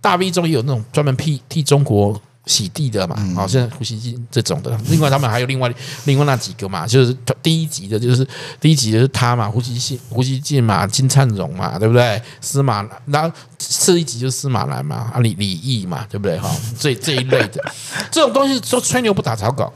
[0.00, 2.20] 大 V 中也有那种专门替替中国。
[2.46, 5.72] 洗地的嘛，好，现在胡锡进这种的，另外他们还有另外
[6.06, 8.26] 另外那几个嘛，就是第一集的，就是
[8.58, 12.20] 第一集的是他嘛，胡锡进、胡锡进嘛，金灿荣嘛，对不对？
[12.40, 16.36] 司马，然后次一集就是司马南嘛，啊李李毅嘛，对不对？
[16.38, 17.62] 哈，这这一类的
[18.10, 19.70] 这种东西说吹牛不打草稿。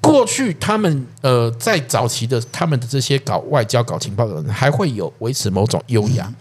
[0.00, 6.32] 过去他们呃在早期的他们的这些搞外交、搞情报的人，还会有维持某种优雅，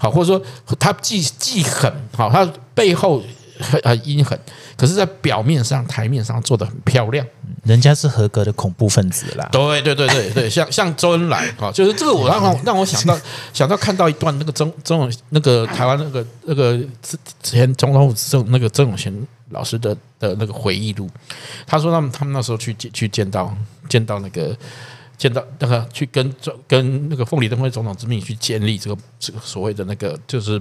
[0.00, 0.42] 好，或者说
[0.80, 3.22] 他既既狠，好，他背后。
[3.62, 4.40] 很很阴狠，
[4.74, 7.26] 可是，在表面上、台面上做的很漂亮。
[7.62, 9.46] 人家是合格的恐怖分子啦。
[9.52, 13.20] 对对对对对，像像周恩来哈，就是这个，我让我让我想到
[13.52, 19.14] 想到看到一段那个曾曾永那个台湾那个那个之前总统府曾那个曾永贤
[19.50, 21.06] 老师的的那个回忆录，
[21.66, 23.54] 他说他们他们那时候去见去见到
[23.90, 24.56] 见到那个
[25.20, 26.34] 见到那个去跟
[26.66, 30.60] 跟那个凤梨灯会总统之命去建立这个这个所谓的那个就是。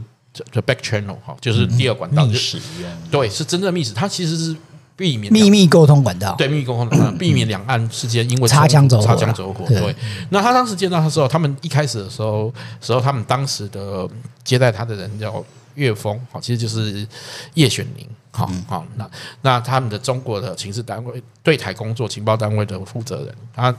[0.52, 2.62] 就 back channel 哈，就是第二管道，密室
[3.10, 3.96] 对，是真正的密室。
[3.96, 4.56] 它其实是
[4.96, 9.66] 避免秘密沟通管道，对，秘密沟通管道，避免两岸之间因为擦枪走擦枪走火。
[9.66, 9.94] 对，
[10.30, 14.08] 那他当时见到他的时候，他们一开始的时候，时候他们当时的
[14.44, 15.44] 接待他的人叫
[15.76, 17.08] 岳峰，好，其实就是
[17.54, 18.08] 叶选宁。
[18.32, 19.10] 好好，那
[19.42, 23.76] 那他们的中国的情治单位对台工作情报单位的负责人，他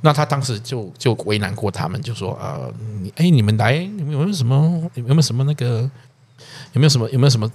[0.00, 2.70] 那他当时就就为难过他们，就说呃，
[3.00, 5.88] 你哎，你们来，你们有没有什么有没有什么那个
[6.72, 7.50] 有没有什么有没有什么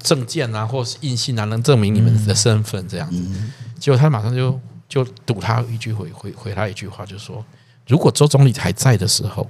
[0.00, 3.22] 证件啊，或是印信啊，能证明你们的身份这样子？
[3.78, 7.44] 结果他马上就就堵他一句回回回他一句话，就说
[7.86, 9.48] 如果周总理还在的时候，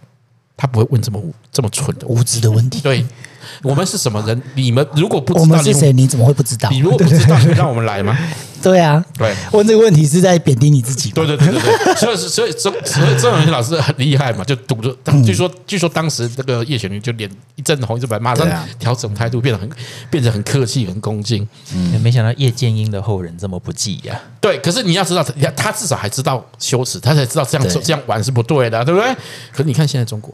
[0.56, 2.80] 他不会问这么这么蠢的无知的问题。
[2.80, 3.06] 对。
[3.62, 4.40] 我们是什么人？
[4.54, 6.70] 你们如果不知道我们是谁，你怎么会不知道？
[6.70, 8.16] 你如果不知道，你让我们来吗？
[8.62, 11.10] 对啊，对，问这个问题是在贬低你自己。
[11.10, 12.74] 对对对对对，所以所以所以
[13.18, 14.96] 曾永贤老师很厉害嘛，就堵着。
[15.24, 19.68] 据说据说当时这个叶选宁就脸一阵红一阵白，马上调整态度，变得很
[20.08, 21.46] 变得很客气、很恭敬。
[21.74, 24.16] 嗯，没想到叶剑英的后人这么不济呀。
[24.40, 29.12] 对，可是你要知道，他他至少还知道羞耻，他才知道这样做这样玩是不对的，对不对？
[29.50, 30.32] 可是你看现在中国，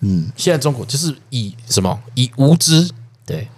[0.00, 2.88] 嗯，现在中国就是以什么以无知。
[3.26, 3.48] 对，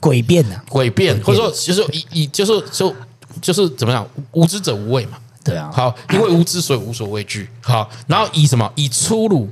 [0.00, 2.94] 诡辩呐，诡辩，或者说就是以以就是就
[3.40, 5.18] 就是怎么样，无知者无畏嘛。
[5.42, 7.48] 对啊，好，因为无知所以无所畏惧。
[7.60, 9.48] 好，然后以什么以粗鲁、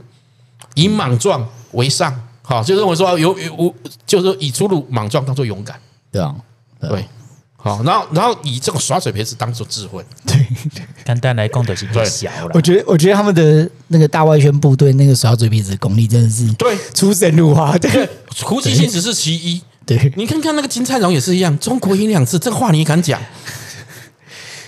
[0.74, 2.18] 以莽撞为上。
[2.42, 3.74] 好，就认为说有有无，
[4.06, 5.78] 就是以粗鲁莽撞当做勇敢。
[6.10, 6.34] 对啊，
[6.80, 7.06] 对，
[7.62, 10.04] 好，然后然后以这种耍嘴皮子当做智慧。
[10.26, 10.46] 对，
[11.04, 12.50] 单单来讲就是太小了。
[12.54, 17.78] 我觉得我觉得他们的那个大外宣部队那个耍嘴皮子功力真的是对 出神入化。
[17.78, 18.08] 对。
[18.42, 23.20] 胡锡进只是其一，对，你看看那个金灿荣也是一样，中国赢两次，这话你也敢讲？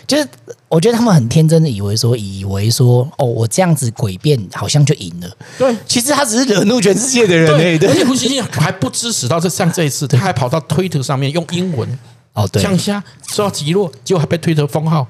[0.06, 0.28] 就是
[0.68, 5.36] 我觉得他们很天真的以为说，以为说，哦，我这样子诡辩好像就赢了。
[5.56, 7.50] 对，其实他只是惹怒全世界的人。
[7.78, 11.98] 对，而且胡锡进还不支持到这像这一次，他还跑到推特上面用英文
[12.34, 15.06] 哦，对，呛虾受到击落，结果还被推特封号。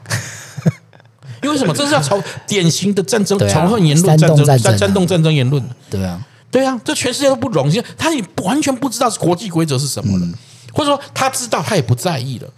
[1.43, 1.75] 因为什么？
[1.75, 5.63] 这是要从典型的战争仇恨言论、战争、煽动战争言论。
[5.91, 6.25] 对啊。
[6.51, 10.29] 对啊，这全世界都不容易，他也完全不知道国际规则是什么了，
[10.73, 12.49] 或者说他知道他也不在意了。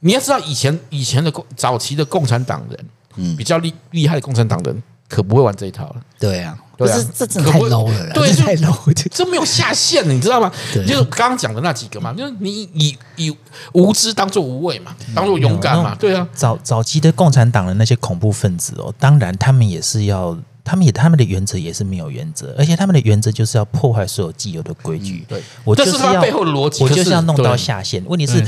[0.00, 5.96] 你要知道，以前以前的共早期的共产党人，嗯，比较厉厉害的共产党人，可不会玩这一套了。
[6.18, 10.50] 对啊，对啊，这真的太 low 了，对，太 low，这没有下限了，你知道吗？
[10.72, 13.36] 就是刚刚讲的那几个嘛，就是你以以
[13.74, 16.26] 无知当做无畏嘛，当做勇敢嘛，对啊。
[16.32, 20.36] 早早期的共产党的那些恐怖分子哦，当然他们也是要。
[20.64, 25.24] 他们也，他们的原则也是没有原则，而且他们的原则就是要破坏所有既有的规矩。
[25.28, 28.00] 对，我就是要背后的逻辑，我就是要弄到下限。
[28.06, 28.46] 问题是，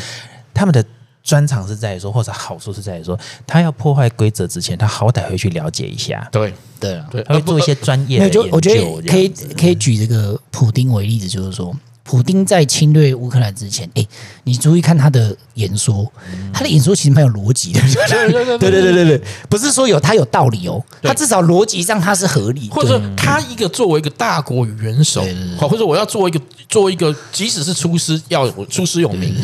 [0.54, 0.84] 他们的
[1.24, 6.28] 专长是在于说，或者好处是在于说，他要破坏规则之前，他好歹会去了解一下。
[6.30, 8.46] 对，对啊，他会做一些专业的研究。
[8.52, 11.74] 我觉得可以可以举这个普丁为例子，就是说。
[12.04, 14.06] 普丁在侵略乌克兰之前，哎，
[14.44, 16.10] 你注意看他的演说，
[16.52, 17.80] 他的演说其实蛮有逻辑的。
[17.80, 22.68] 对对对对对对，不是说有他有道理哦，他至少逻辑上他是合理。
[22.70, 25.24] 或者说，他一个作为一个大国与元首，
[25.58, 29.34] 好，或者我要做一个做一个，即使是出师要出师有名，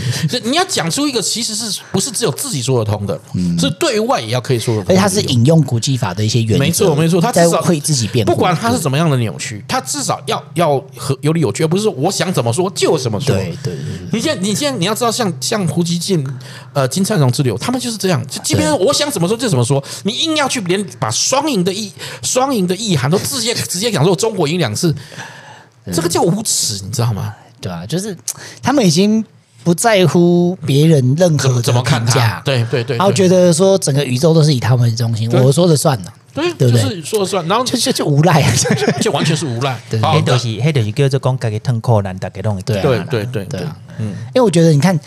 [0.45, 3.19] 你要讲出一个其实是不是只有自己说得通的，
[3.59, 4.95] 是对外也要可以说得通。
[4.95, 8.27] 而且他是引用国际法的一些原则，没错没错，他至少会自己变。
[8.27, 13.35] 不管他是怎么样的扭曲，他至少要要和有理有据，而不是说我想怎么说就怎么说。
[13.35, 13.79] 对对对，
[14.13, 16.27] 你现在你现在你要知道，像像胡锡进、
[16.73, 18.25] 呃金灿荣之流，他们就是这样。
[18.27, 21.93] 就即便我想怎么说就怎么说，你硬要去连把双赢的意
[22.23, 24.95] 双赢的意涵都直接直接讲说中国赢两次，
[25.93, 27.35] 这个叫无耻，你知道吗？
[27.61, 28.17] 对啊，就是
[28.63, 29.25] 他们已经
[29.63, 32.41] 不在乎别人任何的怎么看他？
[32.45, 36.83] 对对对，然后觉得说整个宇宙都是以他们为中心，我说了算了，对对不对？
[36.83, 38.43] 就是说了算，然后就 就就无赖，
[39.01, 39.79] 就完全是无赖。
[39.91, 44.99] 对好黑就是黑就是叫做讲家己吞苦难，大家拢会对对对对对对啊，嗯，因为我觉得你看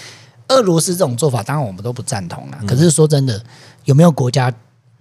[0.49, 2.57] 俄罗斯这种做法，当然我们都不赞同了。
[2.67, 3.41] 可是说真的，
[3.86, 4.51] 有没有国家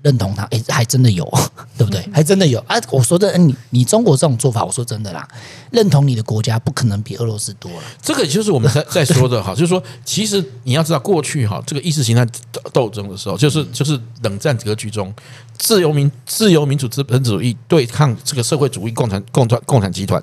[0.03, 0.43] 认同他？
[0.45, 1.25] 哎，还真的有，
[1.79, 2.07] 对不对？
[2.13, 2.77] 还真的有啊！
[2.91, 5.27] 我说的，你你中国这种做法，我说真的啦，
[5.71, 7.83] 认同你的国家不可能比俄罗斯多了。
[8.03, 12.27] 这个就是我们在 在说的哈，就是说，其实你要知道，过去哈这个意识形态
[12.73, 15.15] 斗争的时候，就是就是冷战格局中，
[15.57, 20.23] 自由民自由民主资本主义对抗这个社会主义共产共产共产集团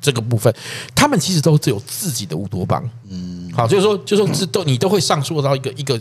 [0.00, 0.52] 这个部分，
[0.94, 2.82] 他们其实都只有自己的乌托邦。
[3.08, 6.00] 嗯，好，就是说，就是说，这都你都会上溯到一个一个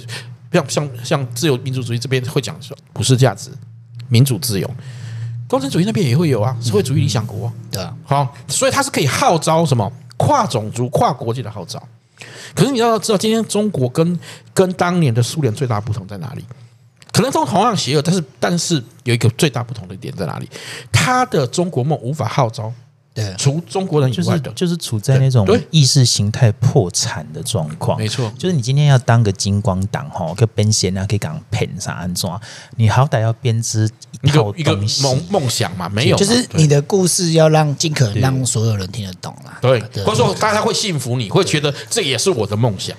[0.56, 3.50] 像像像自由民主主义这边会讲说普世价值、
[4.08, 4.70] 民主自由，
[5.48, 7.52] 共产主义那边也会有啊，社会主义理想国。
[7.72, 11.82] 对啊，好，所以它是可以号召什么跨种族、跨国界的号召。
[12.56, 14.18] 可是你要知道，今天中国跟
[14.54, 16.46] 跟当年的苏联最大不同在哪里？
[17.12, 20.50] 可能都同样邪恶，但是但是有一个最大不同的点在哪里？
[20.92, 22.72] 他的中国梦无法号召
[23.16, 27.98] 对，除中国人以就是外的，就是处在那种意识形态破产的状况。
[27.98, 28.30] 没错。
[28.38, 32.38] 就是你今天要当个金光党哈，可以编线啊，可以讲骗啥安装，
[32.76, 33.90] 你好歹要编织
[34.22, 34.86] 一套一个一个。
[35.02, 39.60] 梦梦想嘛，没有，就是你的故事要让尽可能让所有人听得懂啦。
[39.62, 42.94] 对，或者说大家会信服你，会觉得这也是我的梦想。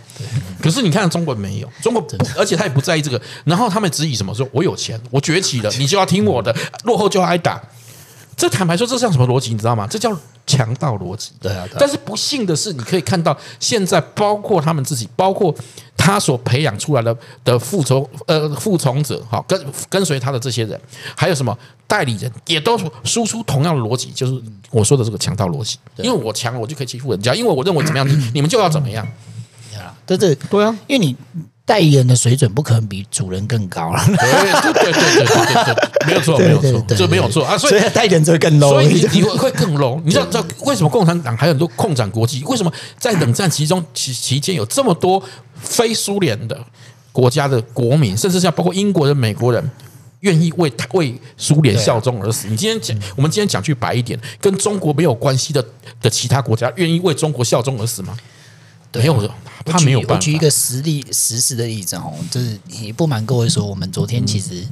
[0.63, 3.21] 可是你看中国没有，中国不，而且他也不在意这个。
[3.45, 4.35] 然后他们只以什么？
[4.35, 7.63] 说，我有钱，我崛起了，你就要听我的，落后就要挨打。
[8.37, 9.51] 这坦白说，这像什么逻辑？
[9.51, 9.87] 你知道吗？
[9.89, 10.15] 这叫
[10.47, 11.33] 强盗逻辑。
[11.41, 15.55] 对啊对啊但是不幸的是，你可以看到现在，包括他们自己，包括
[15.97, 20.79] 他所培养出来的的服从呃服从者，哈，跟跟随他的这些人，
[21.17, 21.57] 还有什么
[21.87, 24.39] 代理人，也都输出同样的逻辑，就是
[24.71, 25.79] 我说的这个强盗逻辑。
[25.97, 29.07] 因为我强，我就可以欺负人家；因为我认为怎么样，你你们就要怎么样。
[30.05, 31.17] 对对对啊，因为你
[31.67, 34.01] 代言人的水准不可能比主人更高 了。
[34.07, 37.59] 对对对对对对对，没有错，没有错，这没有错啊！
[37.59, 40.01] 所以代言人就会更 low，所以你你会会更 low。
[40.05, 42.45] 你知道知道为什么共产党还有很多共产国际？
[42.45, 45.21] 为什么在冷战其中期期间有这么多
[45.61, 46.57] 非苏联的
[47.11, 49.69] 国家的国民，甚至像包括英国人、美国人，
[50.21, 52.47] 愿意为为苏联效忠而死？
[52.47, 55.65] 你今天讲，我们今天讲句白一点，跟中国没有关系的
[56.01, 58.17] 的其他国家，愿意为中国效忠而死吗？
[58.97, 59.31] 没有的，
[59.65, 60.15] 他没有办法。
[60.15, 64.65] 我举一个实例实时的例子哦，就是也不瞒各位说，我们昨天其实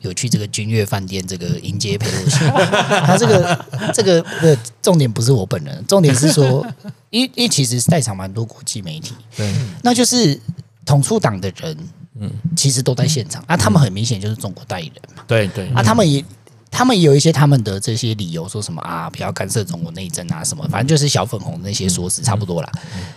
[0.00, 2.38] 有去这个君悦饭店这个迎接裴洛西。
[3.06, 6.66] 他这个这个的重点不是我本人，重点是说，
[7.10, 10.40] 因因为其实在场蛮多国际媒体， 对，那就是
[10.84, 11.76] 统促党的人，
[12.20, 13.42] 嗯，其实都在现场。
[13.46, 15.68] 啊他们很明显就是中国代理人嘛，对对。
[15.74, 16.24] 啊，他们也。
[16.70, 22.70] 他们也有一些他们的这些理由，说什么啊，不要干涉中国内政啊，什么，反正就是小粉红那些说辞差不多啦。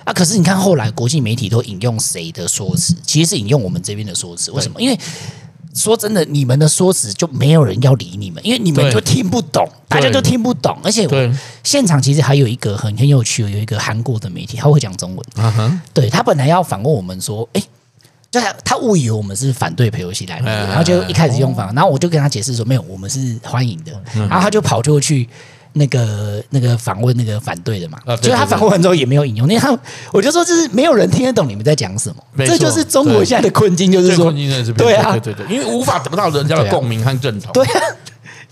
[0.04, 2.96] 啊，可是你看后来国际媒体都引用谁的说辞？
[3.06, 4.52] 其实是引用我们这边的说辞。
[4.52, 4.82] 为什么？
[4.82, 5.00] 因为
[5.74, 10.78] 说真的，你们的说辞就没有人要理你们，因为你们就听不懂，大家都听不懂。
[10.84, 11.08] 而且
[11.64, 15.26] 现场其实还有一个很很有趣，有一个韩国的媒体，他会讲中文。
[15.36, 17.62] 嗯哼，对，他本来要反问我们说，哎。
[18.32, 25.28] 就他他误以为我们是反对陪游戏来的，然后就一开始用法，然后我就跟他解释说没有，我们是欢迎的，然后他就跑过去
[25.74, 29.78] 那个那个访问那个反对的嘛，就他访问完之后也没有引用，因为他
[30.14, 34.32] 我就说就是没有人听得懂你们在讲什么，这就是中国现在的困境，就是说
[34.78, 37.82] 对啊，对对对，因为无法得到人家的共鸣和认同，对啊。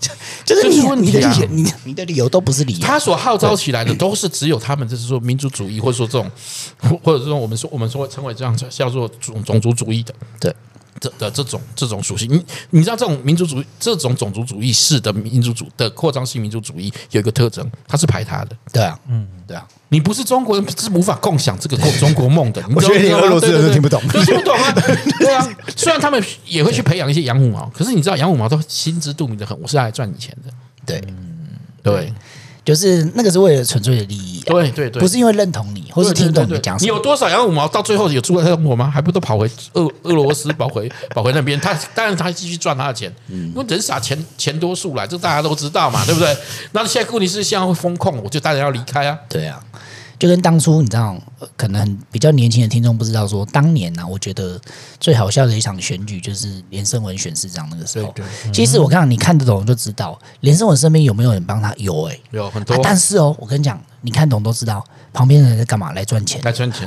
[0.44, 2.80] 就是你你的理由，你你的理由都不是理由。
[2.80, 6.30] 他所号召起来的都是只有他们，就是说民族主义，或者说这种，
[7.02, 10.54] 或者说我们说我们说称为这样叫做种种族主义的，对
[10.98, 12.28] 这的这种这种属性。
[12.30, 18.56] 你你知道这种民族主义这种种族主义式的民族主的扩张性民族主义有一个特征，它是排他的。
[18.72, 19.66] 对啊，嗯，对啊。
[19.92, 22.62] 你不是中国人，是无法共享这个中国梦的。
[22.76, 24.72] 我觉得连俄罗斯人都听不懂，都听不懂啊！
[26.00, 30.52] 他们也会去培养一些养虎毛，可是你知道养虎毛都心知肚明的很，我是来赚你钱的。
[30.86, 31.00] 对，
[31.82, 32.12] 对，
[32.64, 34.40] 就是那个是为了纯粹的利益。
[34.46, 36.90] 对对对，不是因为认同你，或是听懂你讲什么。
[36.90, 38.90] 你有多少养五毛，到最后有出来生活吗？
[38.90, 41.60] 还不都跑回俄俄罗斯，跑回 跑回那边？
[41.60, 46.36] 他当然他继续赚他的钱，因为人傻钱钱多数来，这大家都知道嘛，对不对？
[46.72, 49.16] 那现在问题是现在会封控，我就大家要离开啊。
[49.28, 49.62] 对啊。
[50.20, 51.16] 就跟当初你知道，
[51.56, 54.60] 可能比较年轻的听众不知道说，当年呢、啊，我觉得
[55.00, 58.14] 最好笑的一场选举就是连胜文选市长那个时候。
[58.52, 61.72] 其实我刚刚你看得懂就知道，连胜文身边有没有人帮他？
[61.78, 62.80] 有哎、欸，有很多、啊。
[62.82, 65.92] 但是哦，我跟你讲，你看懂都知道，旁边的人在干嘛？
[65.94, 66.86] 来赚钱，来赚钱，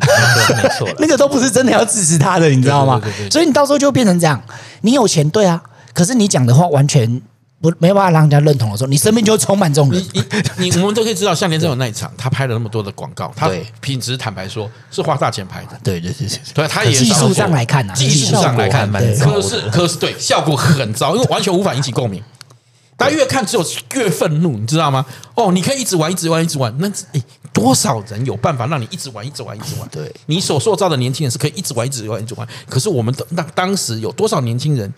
[0.55, 3.01] 没错，那个都不是真的要支持他的，你知道吗？
[3.31, 4.39] 所以你到时候就变成这样，
[4.81, 5.59] 你有钱对啊，
[5.91, 7.19] 可是你讲的话完全。
[7.63, 10.05] 不没办法让人家认同的时候，你身边就会充满这种人。
[10.11, 10.21] 你
[10.57, 13.49] 你你，我们都可以知道，像连这种那一场，他拍了那么多的广告，他
[13.79, 15.79] 品质坦白说是花大钱拍的。
[15.81, 22.21] 对对对对，对，他也技术上来看啊，技术上来看对可是可是对效果很糟，因为完全无法引起共鸣。
[22.97, 25.05] 大家越看只有越愤怒，你知道吗？
[25.33, 26.73] 哦，你可以一直玩，一直玩，一直玩。
[26.77, 29.87] 那诶，多少人有办法让你一直玩，一直玩，一直玩？
[29.89, 32.47] 对，你所塑造的年轻人是可以一直玩，一直玩，一直玩。
[32.69, 34.93] 可是我们的那当时有多少年轻人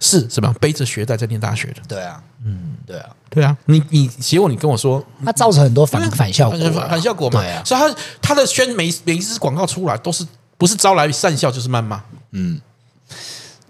[0.00, 1.82] 是什么背着学贷在念大学的？
[1.88, 3.56] 对啊，嗯，对啊，对啊。
[3.66, 7.40] 你你结果你跟我说，它造成很多反反效果，反效果嘛。
[7.40, 10.26] 对啊，所以他他的宣每每一次广告出来都是
[10.58, 12.02] 不是招来善笑就是谩骂。
[12.32, 12.60] 嗯，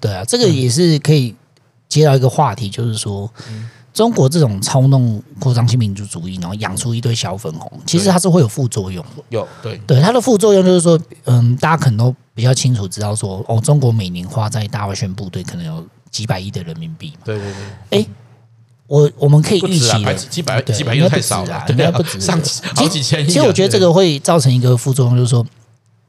[0.00, 1.34] 对啊，这个也是可以
[1.88, 3.30] 接到一个话题，就是说。
[3.48, 9.02] 嗯中国这种操弄扩张性民族主义，然后养出一堆小粉红，其实它是会有副作用。
[9.30, 17.12] 有对对，它的副作用就是说，嗯，大家可能都比较清楚知道说，哦，中国每年花在大外宣部队可能有几百亿的人民币。
[17.24, 17.52] 对对
[17.90, 18.00] 对。
[18.00, 18.06] 哎，
[18.86, 22.40] 我我们可以预期的几百几百亿太少了，应该不止 上
[22.74, 23.26] 好几千亿。
[23.26, 25.46] 其实我觉得这个会造成一个副作用，就是说，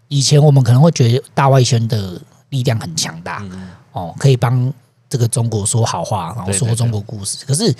[0.07, 3.43] 以前我们可能会觉得大外宣的力量很强大，
[3.91, 4.73] 哦，可以帮。
[5.09, 7.37] 这个中国说好话，然后说中国故事。
[7.37, 7.75] 对对对，可是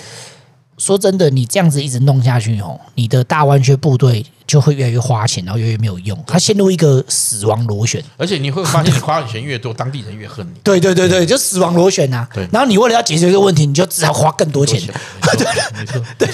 [0.78, 8.02] 说真的，你这样子一直弄下去哦，你的大湾区部队就会越来越花钱，然后越来越没有用，它陷入一个死亡螺旋。
[8.16, 10.58] 而且你会发现，你花的钱越多，当地人越恨你。
[10.62, 12.28] 对对对对，就死亡螺旋呐、啊。
[12.32, 12.48] 对。
[12.52, 14.80] 然后你为了要解决这个问题，你就只好花更多钱。
[14.80, 16.28] 没错，没错， 对，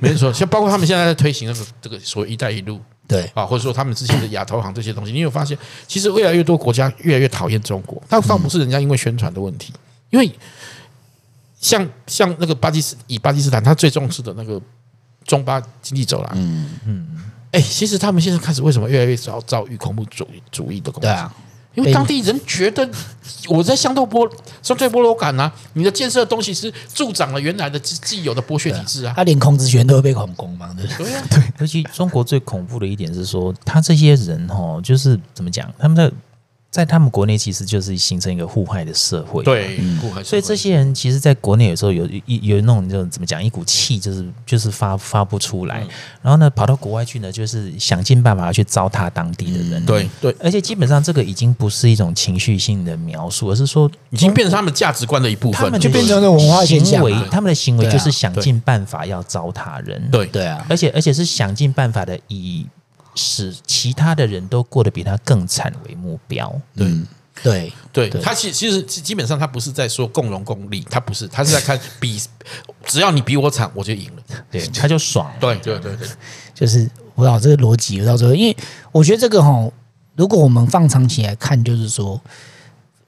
[0.00, 0.32] 没错。
[0.32, 8.02] 像包括他们现在在推行那个这个所谓“一带一路”，对啊，或者说他们之前的亚投行这些东西，你有发现，其实越来越多国家越来越讨厌中国。
[8.08, 9.72] 但倒不是人家因为宣传的问题，
[10.08, 10.30] 因为。
[11.60, 14.60] 像像那个巴基斯以巴基斯坦，他最重视的那个
[15.24, 16.70] 中巴经济走廊，嗯。
[16.86, 17.06] 嗯，
[17.52, 21.06] 哎，其实他们现在开始为什么越来越遭遭遇恐怖主义主义的攻击？
[21.06, 21.34] 对啊，
[21.74, 22.88] 因为当地人觉得
[23.48, 24.26] 我在相对剥
[24.62, 31.14] 相对剥夺感啊，你的建设的东西是助长了原来的既既有的剥削体制啊，他连孔子学院都会被恐攻嘛，对对？
[31.14, 31.42] 啊， 对。
[31.58, 36.10] 尤其中国最恐怖的一点是说，他这些人哦，就是怎么讲，他们的。
[36.70, 45.84] 在他们国内其实就是形成一个互害的社会，对，互害所以这些人其实，在国内有时候有一有那种就怎么讲，一股气就是就是发发不出来，
[46.22, 57.02] 然后呢，跑到国外去呢，就是想尽办法去糟蹋当地的人，对对，而且基本上这个已经不是一种情绪性的描述，而是说已经变成他们价值观的一部分，他们就变成了文化现象，
[57.32, 60.26] 他们的行为就是想尽办法要糟蹋人，对。
[60.26, 62.64] 对啊，而且而且是想尽办法的以。
[63.14, 66.86] 使其他的人都过得比他更惨为目标，对。
[67.42, 72.20] 对对，他其其实基本上他不是在说共荣共利，他不是，他是在看比，
[72.84, 76.06] 只要你比我惨，我就赢了，对，他就爽，对对对对，
[76.54, 78.54] 就是我知道这个逻辑我到最后，因为
[78.92, 79.70] 我觉得这个哈，
[80.16, 82.20] 如果我们放长期来看，就是说。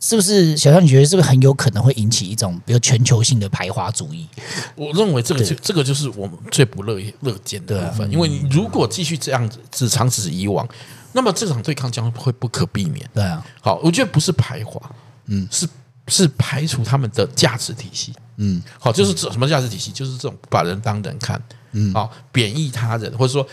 [0.02, 0.82] 是不是小象？
[0.82, 4.26] 你觉得是不是很有可能会引起一种比如全球性的排华主义？
[4.74, 8.10] 我认为这个就这个就是我们最不乐乐见的部分。
[8.10, 10.68] 因为你如果继续这样子，只长此以往，
[11.12, 13.08] 那么这场对抗将会不可避免。
[13.14, 14.80] 对啊，好，我觉得不是排华，
[15.26, 15.68] 嗯，是
[16.08, 19.92] 是排除他们的价值体系，嗯，好，就是这什么价值体系？
[19.92, 21.40] 就是这种不把人当人看，
[21.70, 23.46] 嗯，好，贬义他人，或者说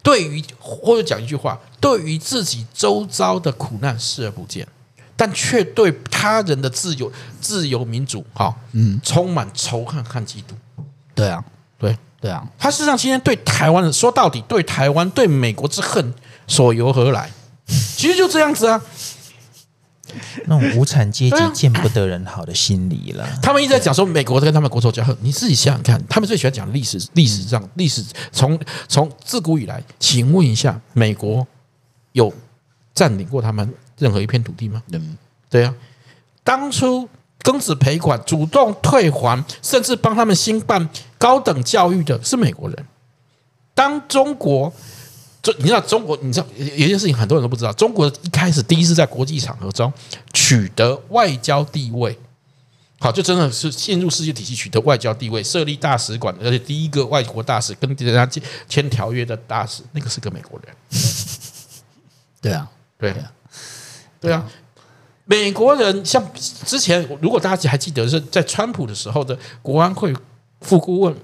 [0.00, 4.64] 对于或者讲一句话，对于自己周遭的苦难视而不见。
[5.18, 10.54] 但却对他人的自由、自由民主，哈，嗯，充满仇恨和嫉妒。
[11.12, 11.44] 对啊，
[11.76, 12.48] 对，对啊。
[12.56, 16.14] 他事实上今天对台湾人说到底，对台湾、对美国之恨
[16.46, 17.28] 所由何来？
[17.66, 18.80] 其实就这样子啊。
[20.46, 23.28] 那种无产阶级见不得人好的心理了。
[23.42, 28.02] 他们一直在讲说美国在跟他们国仇家恨，你自己想想看，他们最喜欢讲历史，历史上历史
[28.32, 31.46] 从从自古以来，请问一下，美国
[32.12, 32.32] 有
[32.94, 34.82] 占领过他们任何一片土地吗？
[34.92, 35.16] 嗯，
[35.50, 35.74] 对呀、啊。
[36.44, 37.08] 当初
[37.42, 40.88] 庚子赔款、主动退还，甚至帮他们兴办
[41.18, 42.86] 高等教育的是美国人。
[43.74, 44.72] 当中国，
[45.42, 49.92] 就你知道中国，你知道有一件事情很多人都不知道，中国一开始第一次在国际场合中
[50.32, 52.18] 取得外交地位，
[52.98, 60.74] 好，就真的是进入世界体系，取得外交地位，设立大使馆，而且第一个外国大使跟人家签条约的大使，那个是个美国人。
[62.40, 62.68] 对啊，
[62.98, 63.32] 对啊。
[64.20, 64.44] 对啊，
[65.24, 70.12] 美国人像之前，如果大家还记得是在川普的时候的国安会
[70.62, 71.14] 副顾问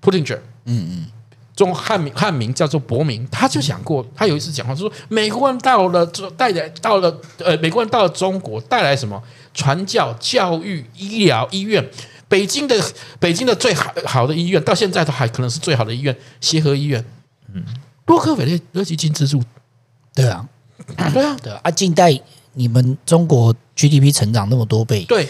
[0.00, 1.06] Putinger，，嗯嗯，
[1.56, 6.06] 中汉名汉名叫做伯明，他就讲过，他有一次讲话说，美国人到了
[6.36, 9.20] 带来到了呃，美国人到了中国带来什么
[9.52, 11.84] 传教、教育、医疗、医院，
[12.28, 12.80] 北京的
[13.18, 17.04] 北京的最好好的医院，到现在都还可能是最好的医院——协和医院，
[17.52, 17.64] 嗯，
[18.06, 19.42] 洛克菲勒基金资助，
[20.14, 20.48] 对啊。
[21.12, 22.18] 对啊，对啊，近代
[22.54, 25.28] 你们中国 GDP 成长那么多倍，对，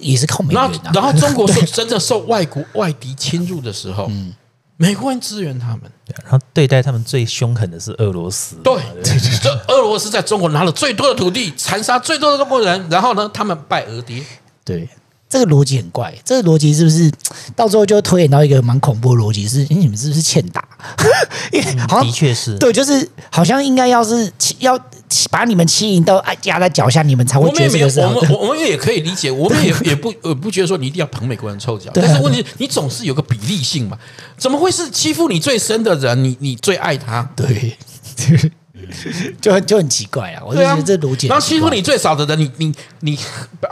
[0.00, 0.70] 也是靠美元、啊。
[0.92, 4.34] 然后，然后中国是 真的受外国外敌侵入的时候，嗯，
[4.76, 5.90] 美国人支援他们，
[6.22, 8.56] 然后对待他们最凶狠的是俄罗斯。
[8.62, 8.80] 对，
[9.42, 14.22] 这俄罗斯在中国拿了最多的土地，残杀最多的中国人，然后呢，他们拜俄爹。
[14.64, 14.88] 对。
[15.28, 17.10] 这个逻辑很怪，这个逻辑是不是
[17.54, 19.46] 到最后就推演到一个蛮恐怖的逻辑？
[19.46, 20.64] 是，你们是不是欠打？
[21.52, 24.78] 因为好像的确是对，就是好像应该要是要
[25.30, 28.00] 把你们欺凌到压在脚下，你们才会觉得这个是。
[28.00, 33.98] 我们我们也可以理解， 我们也也不呃不觉得说你一定要捧美国人臭脚，但是问题你总是有个比例性嘛？
[34.38, 37.28] 怎么会是欺负你最深的人，你你最爱他？
[37.36, 37.76] 对，
[39.40, 40.42] 就很就很奇怪啊！
[40.46, 43.18] 我就觉得这逻辑，然后欺负你最少的人，你你你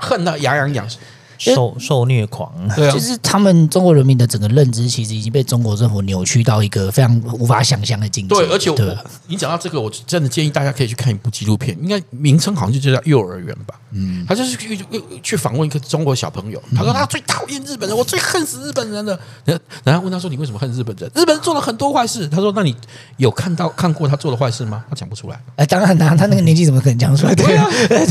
[0.02, 0.86] 恨到牙痒痒。
[1.38, 8.34] 受受虐狂，对啊，就是他们中国人民的整个认知，其实已经被中国政府扭曲到一个非常无法想象的境界。
[8.34, 8.76] 对，而且我
[9.26, 13.74] 你讲到这个，我真的建议大家可以去看一部纪录片，应该名称好像就叫幼儿园吧。
[13.92, 14.78] 嗯，他就是去
[15.22, 19.18] 去访问一个中国小朋友，他说他最讨厌日本人，我最恨死日本人了。
[19.84, 21.10] 然后问他说：“你为什么恨日本人？
[21.14, 22.74] 日本人做了很多坏事。”他说：“那你
[23.16, 25.40] 有看到看过他做的坏事吗？”他讲不出来。
[25.54, 27.34] 哎，当然啦，他那个年纪怎么可能讲出来？
[27.34, 28.06] 对啊，对，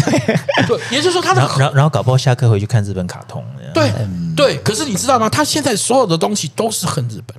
[0.65, 3.43] 对，也就是说他的然后然后搞不好下课回去看日本卡通。
[3.74, 3.91] 对
[4.36, 5.30] 对，可是你知道吗？
[5.30, 7.36] 他现在所有的东西都是恨日本，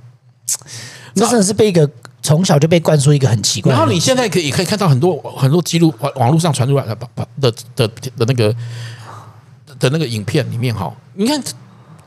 [1.13, 1.89] 那真的是被一个
[2.21, 3.71] 从小就被灌输一个很奇怪。
[3.71, 6.95] 然后你现在可以可以看到很多很多记录网网络上传出来的
[7.39, 8.55] 的的的那个
[9.79, 11.41] 的那个影片里面哈，你看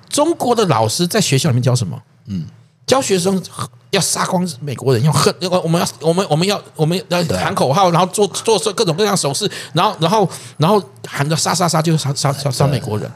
[0.09, 2.01] 中国的老师在学校里面教什么？
[2.27, 2.47] 嗯，
[2.87, 3.43] 教学生
[3.91, 13.11] 要杀光美国人，要恨，要我们要我们我们要我们要喊口号，然后做做各种各样手势，然后然后然后喊着杀杀杀，就杀杀杀杀美国人。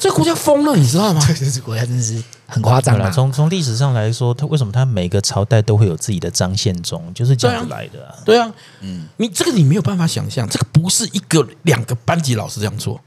[0.00, 1.20] 这个国家疯了，你知道吗？
[1.28, 3.10] 这个国家真的是很夸张了。
[3.10, 8.14] 从从历史上来说，他为什么他每个朝代都会有自己的张献忠，就是这样子来的啊？
[8.24, 12.98] 对啊，嗯，你这个你没有办法想象，这个不是一个两个班级老师这样做，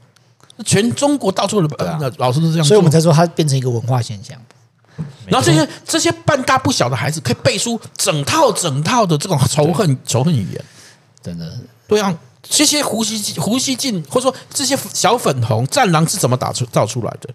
[0.64, 4.38] 全中国到处的老师都这样做，所以我们才说它变成一个文化现象。
[5.26, 10.64] 然后这些这些半大不小的孩子可以背出整套整套的这种仇恨仇恨语言，
[11.20, 12.16] 真的对啊。
[12.48, 17.28] 这些胡锡胡锡进，或者说这些小粉红战狼是怎么打出造出来的？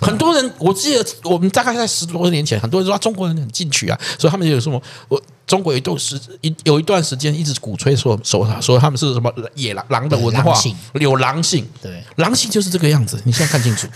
[0.00, 4.80] 很多人我记得，我们大概在十多年前，很多人说中国人很进取啊，所以他们有什么？
[5.08, 10.52] 我中国有一段时一有一段时间一直鼓吹说说他说他们是什么野狼狼的文化，
[10.94, 13.22] 有狼性，对，狼性就是这个样子。
[13.24, 13.86] 你现在看清楚，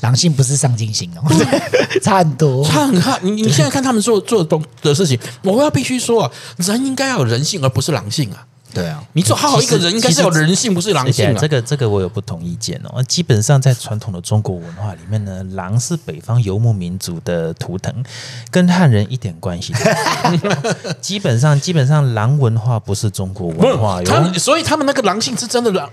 [0.00, 1.22] 狼性不是上进心哦，
[2.02, 3.18] 差很多，差很多。
[3.22, 8.46] 你你现在看他们做做的东的事情，我要必须说啊，人应该要有人性，而不是狼性啊。
[8.76, 11.34] 对啊，你做好好一个人，应该是有人性，不是狼性。
[11.38, 13.02] 这个这个我有不同意见哦。
[13.04, 18.04] 基本上在传统的中国文化里面呢， 狼是北方游牧民族的图腾，
[18.50, 20.92] 跟汉人一点关系都没有。
[21.00, 25.90] 基本上基本上狼文化不是中国文化，他们所以他们那个狼性是真的狼，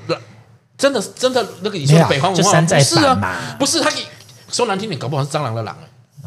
[0.77, 3.55] 真的真的那个你说北方文化山寨版嘛？
[3.57, 3.89] 不是他
[4.51, 5.73] 说难听点，搞不好是蟑螂的狼。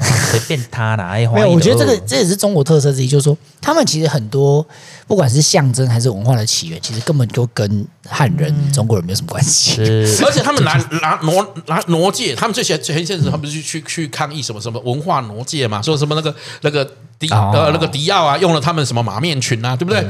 [0.00, 4.66] 随便他啦， 没有，我觉得这个这也是中国特色之一，就是说他们其实很多
[5.06, 9.80] 不管是象征还是文化的起源，其实根本就跟汉人、嗯、中国人没有什么关系。
[10.24, 15.80] 而且他们拿拿挪拿挪界，他们最前前一阵子他们不是去去去抗议什么什么文化挪界嘛？
[15.80, 16.84] 说什么那个那个
[17.18, 20.04] 迪呃那个迪奥啊，用了他们什么马面裙啊，对不对？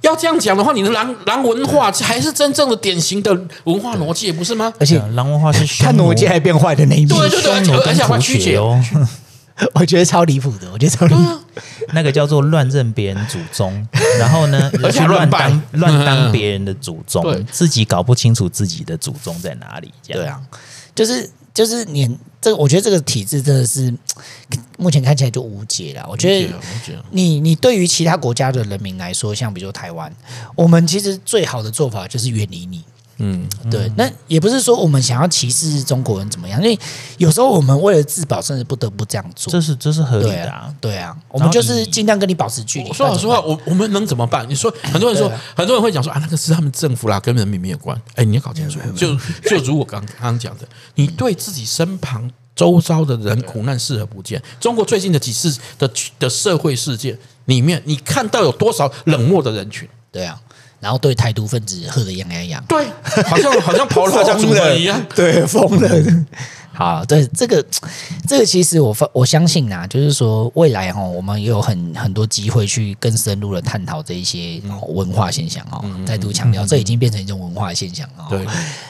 [0.00, 3.32] 嗯、要这样讲的话，你的狼狼文化才是真正的典型的
[3.64, 4.72] 文化挪戒，不是吗？
[4.78, 8.80] 而且狼文化是看挪戒还变坏的那一面，对对对，而且还曲解哦。
[9.74, 11.20] 我觉得超离谱的，我觉得超离谱。
[11.92, 13.84] 那个叫做乱认别人祖宗，
[14.20, 19.92] 然后呢，而且乱当乱当别人的祖宗，对自己搞不清楚自己的祖宗在哪里。
[20.00, 20.40] 这样对啊，
[20.94, 23.92] 就是就是你这个，我觉得这个体制真的是
[24.78, 26.06] 目前看起来就无解了。
[26.08, 26.52] 我觉得
[27.10, 30.14] 你你对于其他国家的人民来说，像比如说台湾，
[30.54, 32.84] 我们其实最好的做法就是远离你。
[33.18, 36.78] 嗯，对，那也不是说我们想要歧视中国人怎么样，因为
[37.16, 39.52] 有时候我们为了自保，甚至不得不这样做。
[39.52, 42.92] 这是这是合理的啊，对啊，我们就是尽量跟你保持距离。
[42.92, 44.48] 说老实话，我我们能怎么办？
[44.48, 48.00] 你说很多人说，很多人会讲说啊，那个是他们政府啦，跟人民没有关。
[48.14, 54.40] 哎，你要搞清楚，就就如我刚刚讲的，你对自己身旁周遭的人苦难视而不见。
[54.60, 55.90] 中国最近的几次的
[56.20, 59.88] 的社会事件里面，你看到有多少冷漠的人群？
[60.12, 60.40] 对啊。
[60.80, 62.86] 然后对台独分子喝得痒痒痒，对，
[63.24, 65.88] 好像好像跑了家猪的一样，对，疯了。
[66.78, 67.64] 好，对这个，
[68.28, 75.84] 这个其实我发我相信啊，就是说未来哈，我们也有很很多机会去更深入的探讨这一些文化现象哦。
[76.06, 78.26] 再度强调，这已经变成一种文化现象哦。
[78.30, 78.46] 对。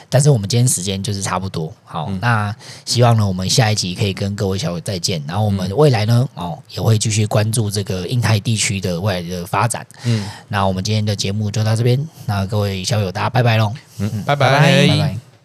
[0.07, 5.19] 但是我们今天时间就是差不多，好，那希望呢，我们下一集可以跟各位小友再见。
[5.27, 9.83] 然后我们未来呢，哦，也会继续关注这个印太地区的未来的发展。
[10.03, 10.27] 嗯。
[10.47, 13.73] 那我们今天的节目就到这边，那各位小友大家拜拜喽。
[13.97, 15.28] 嗯嗯，拜拜拜拜。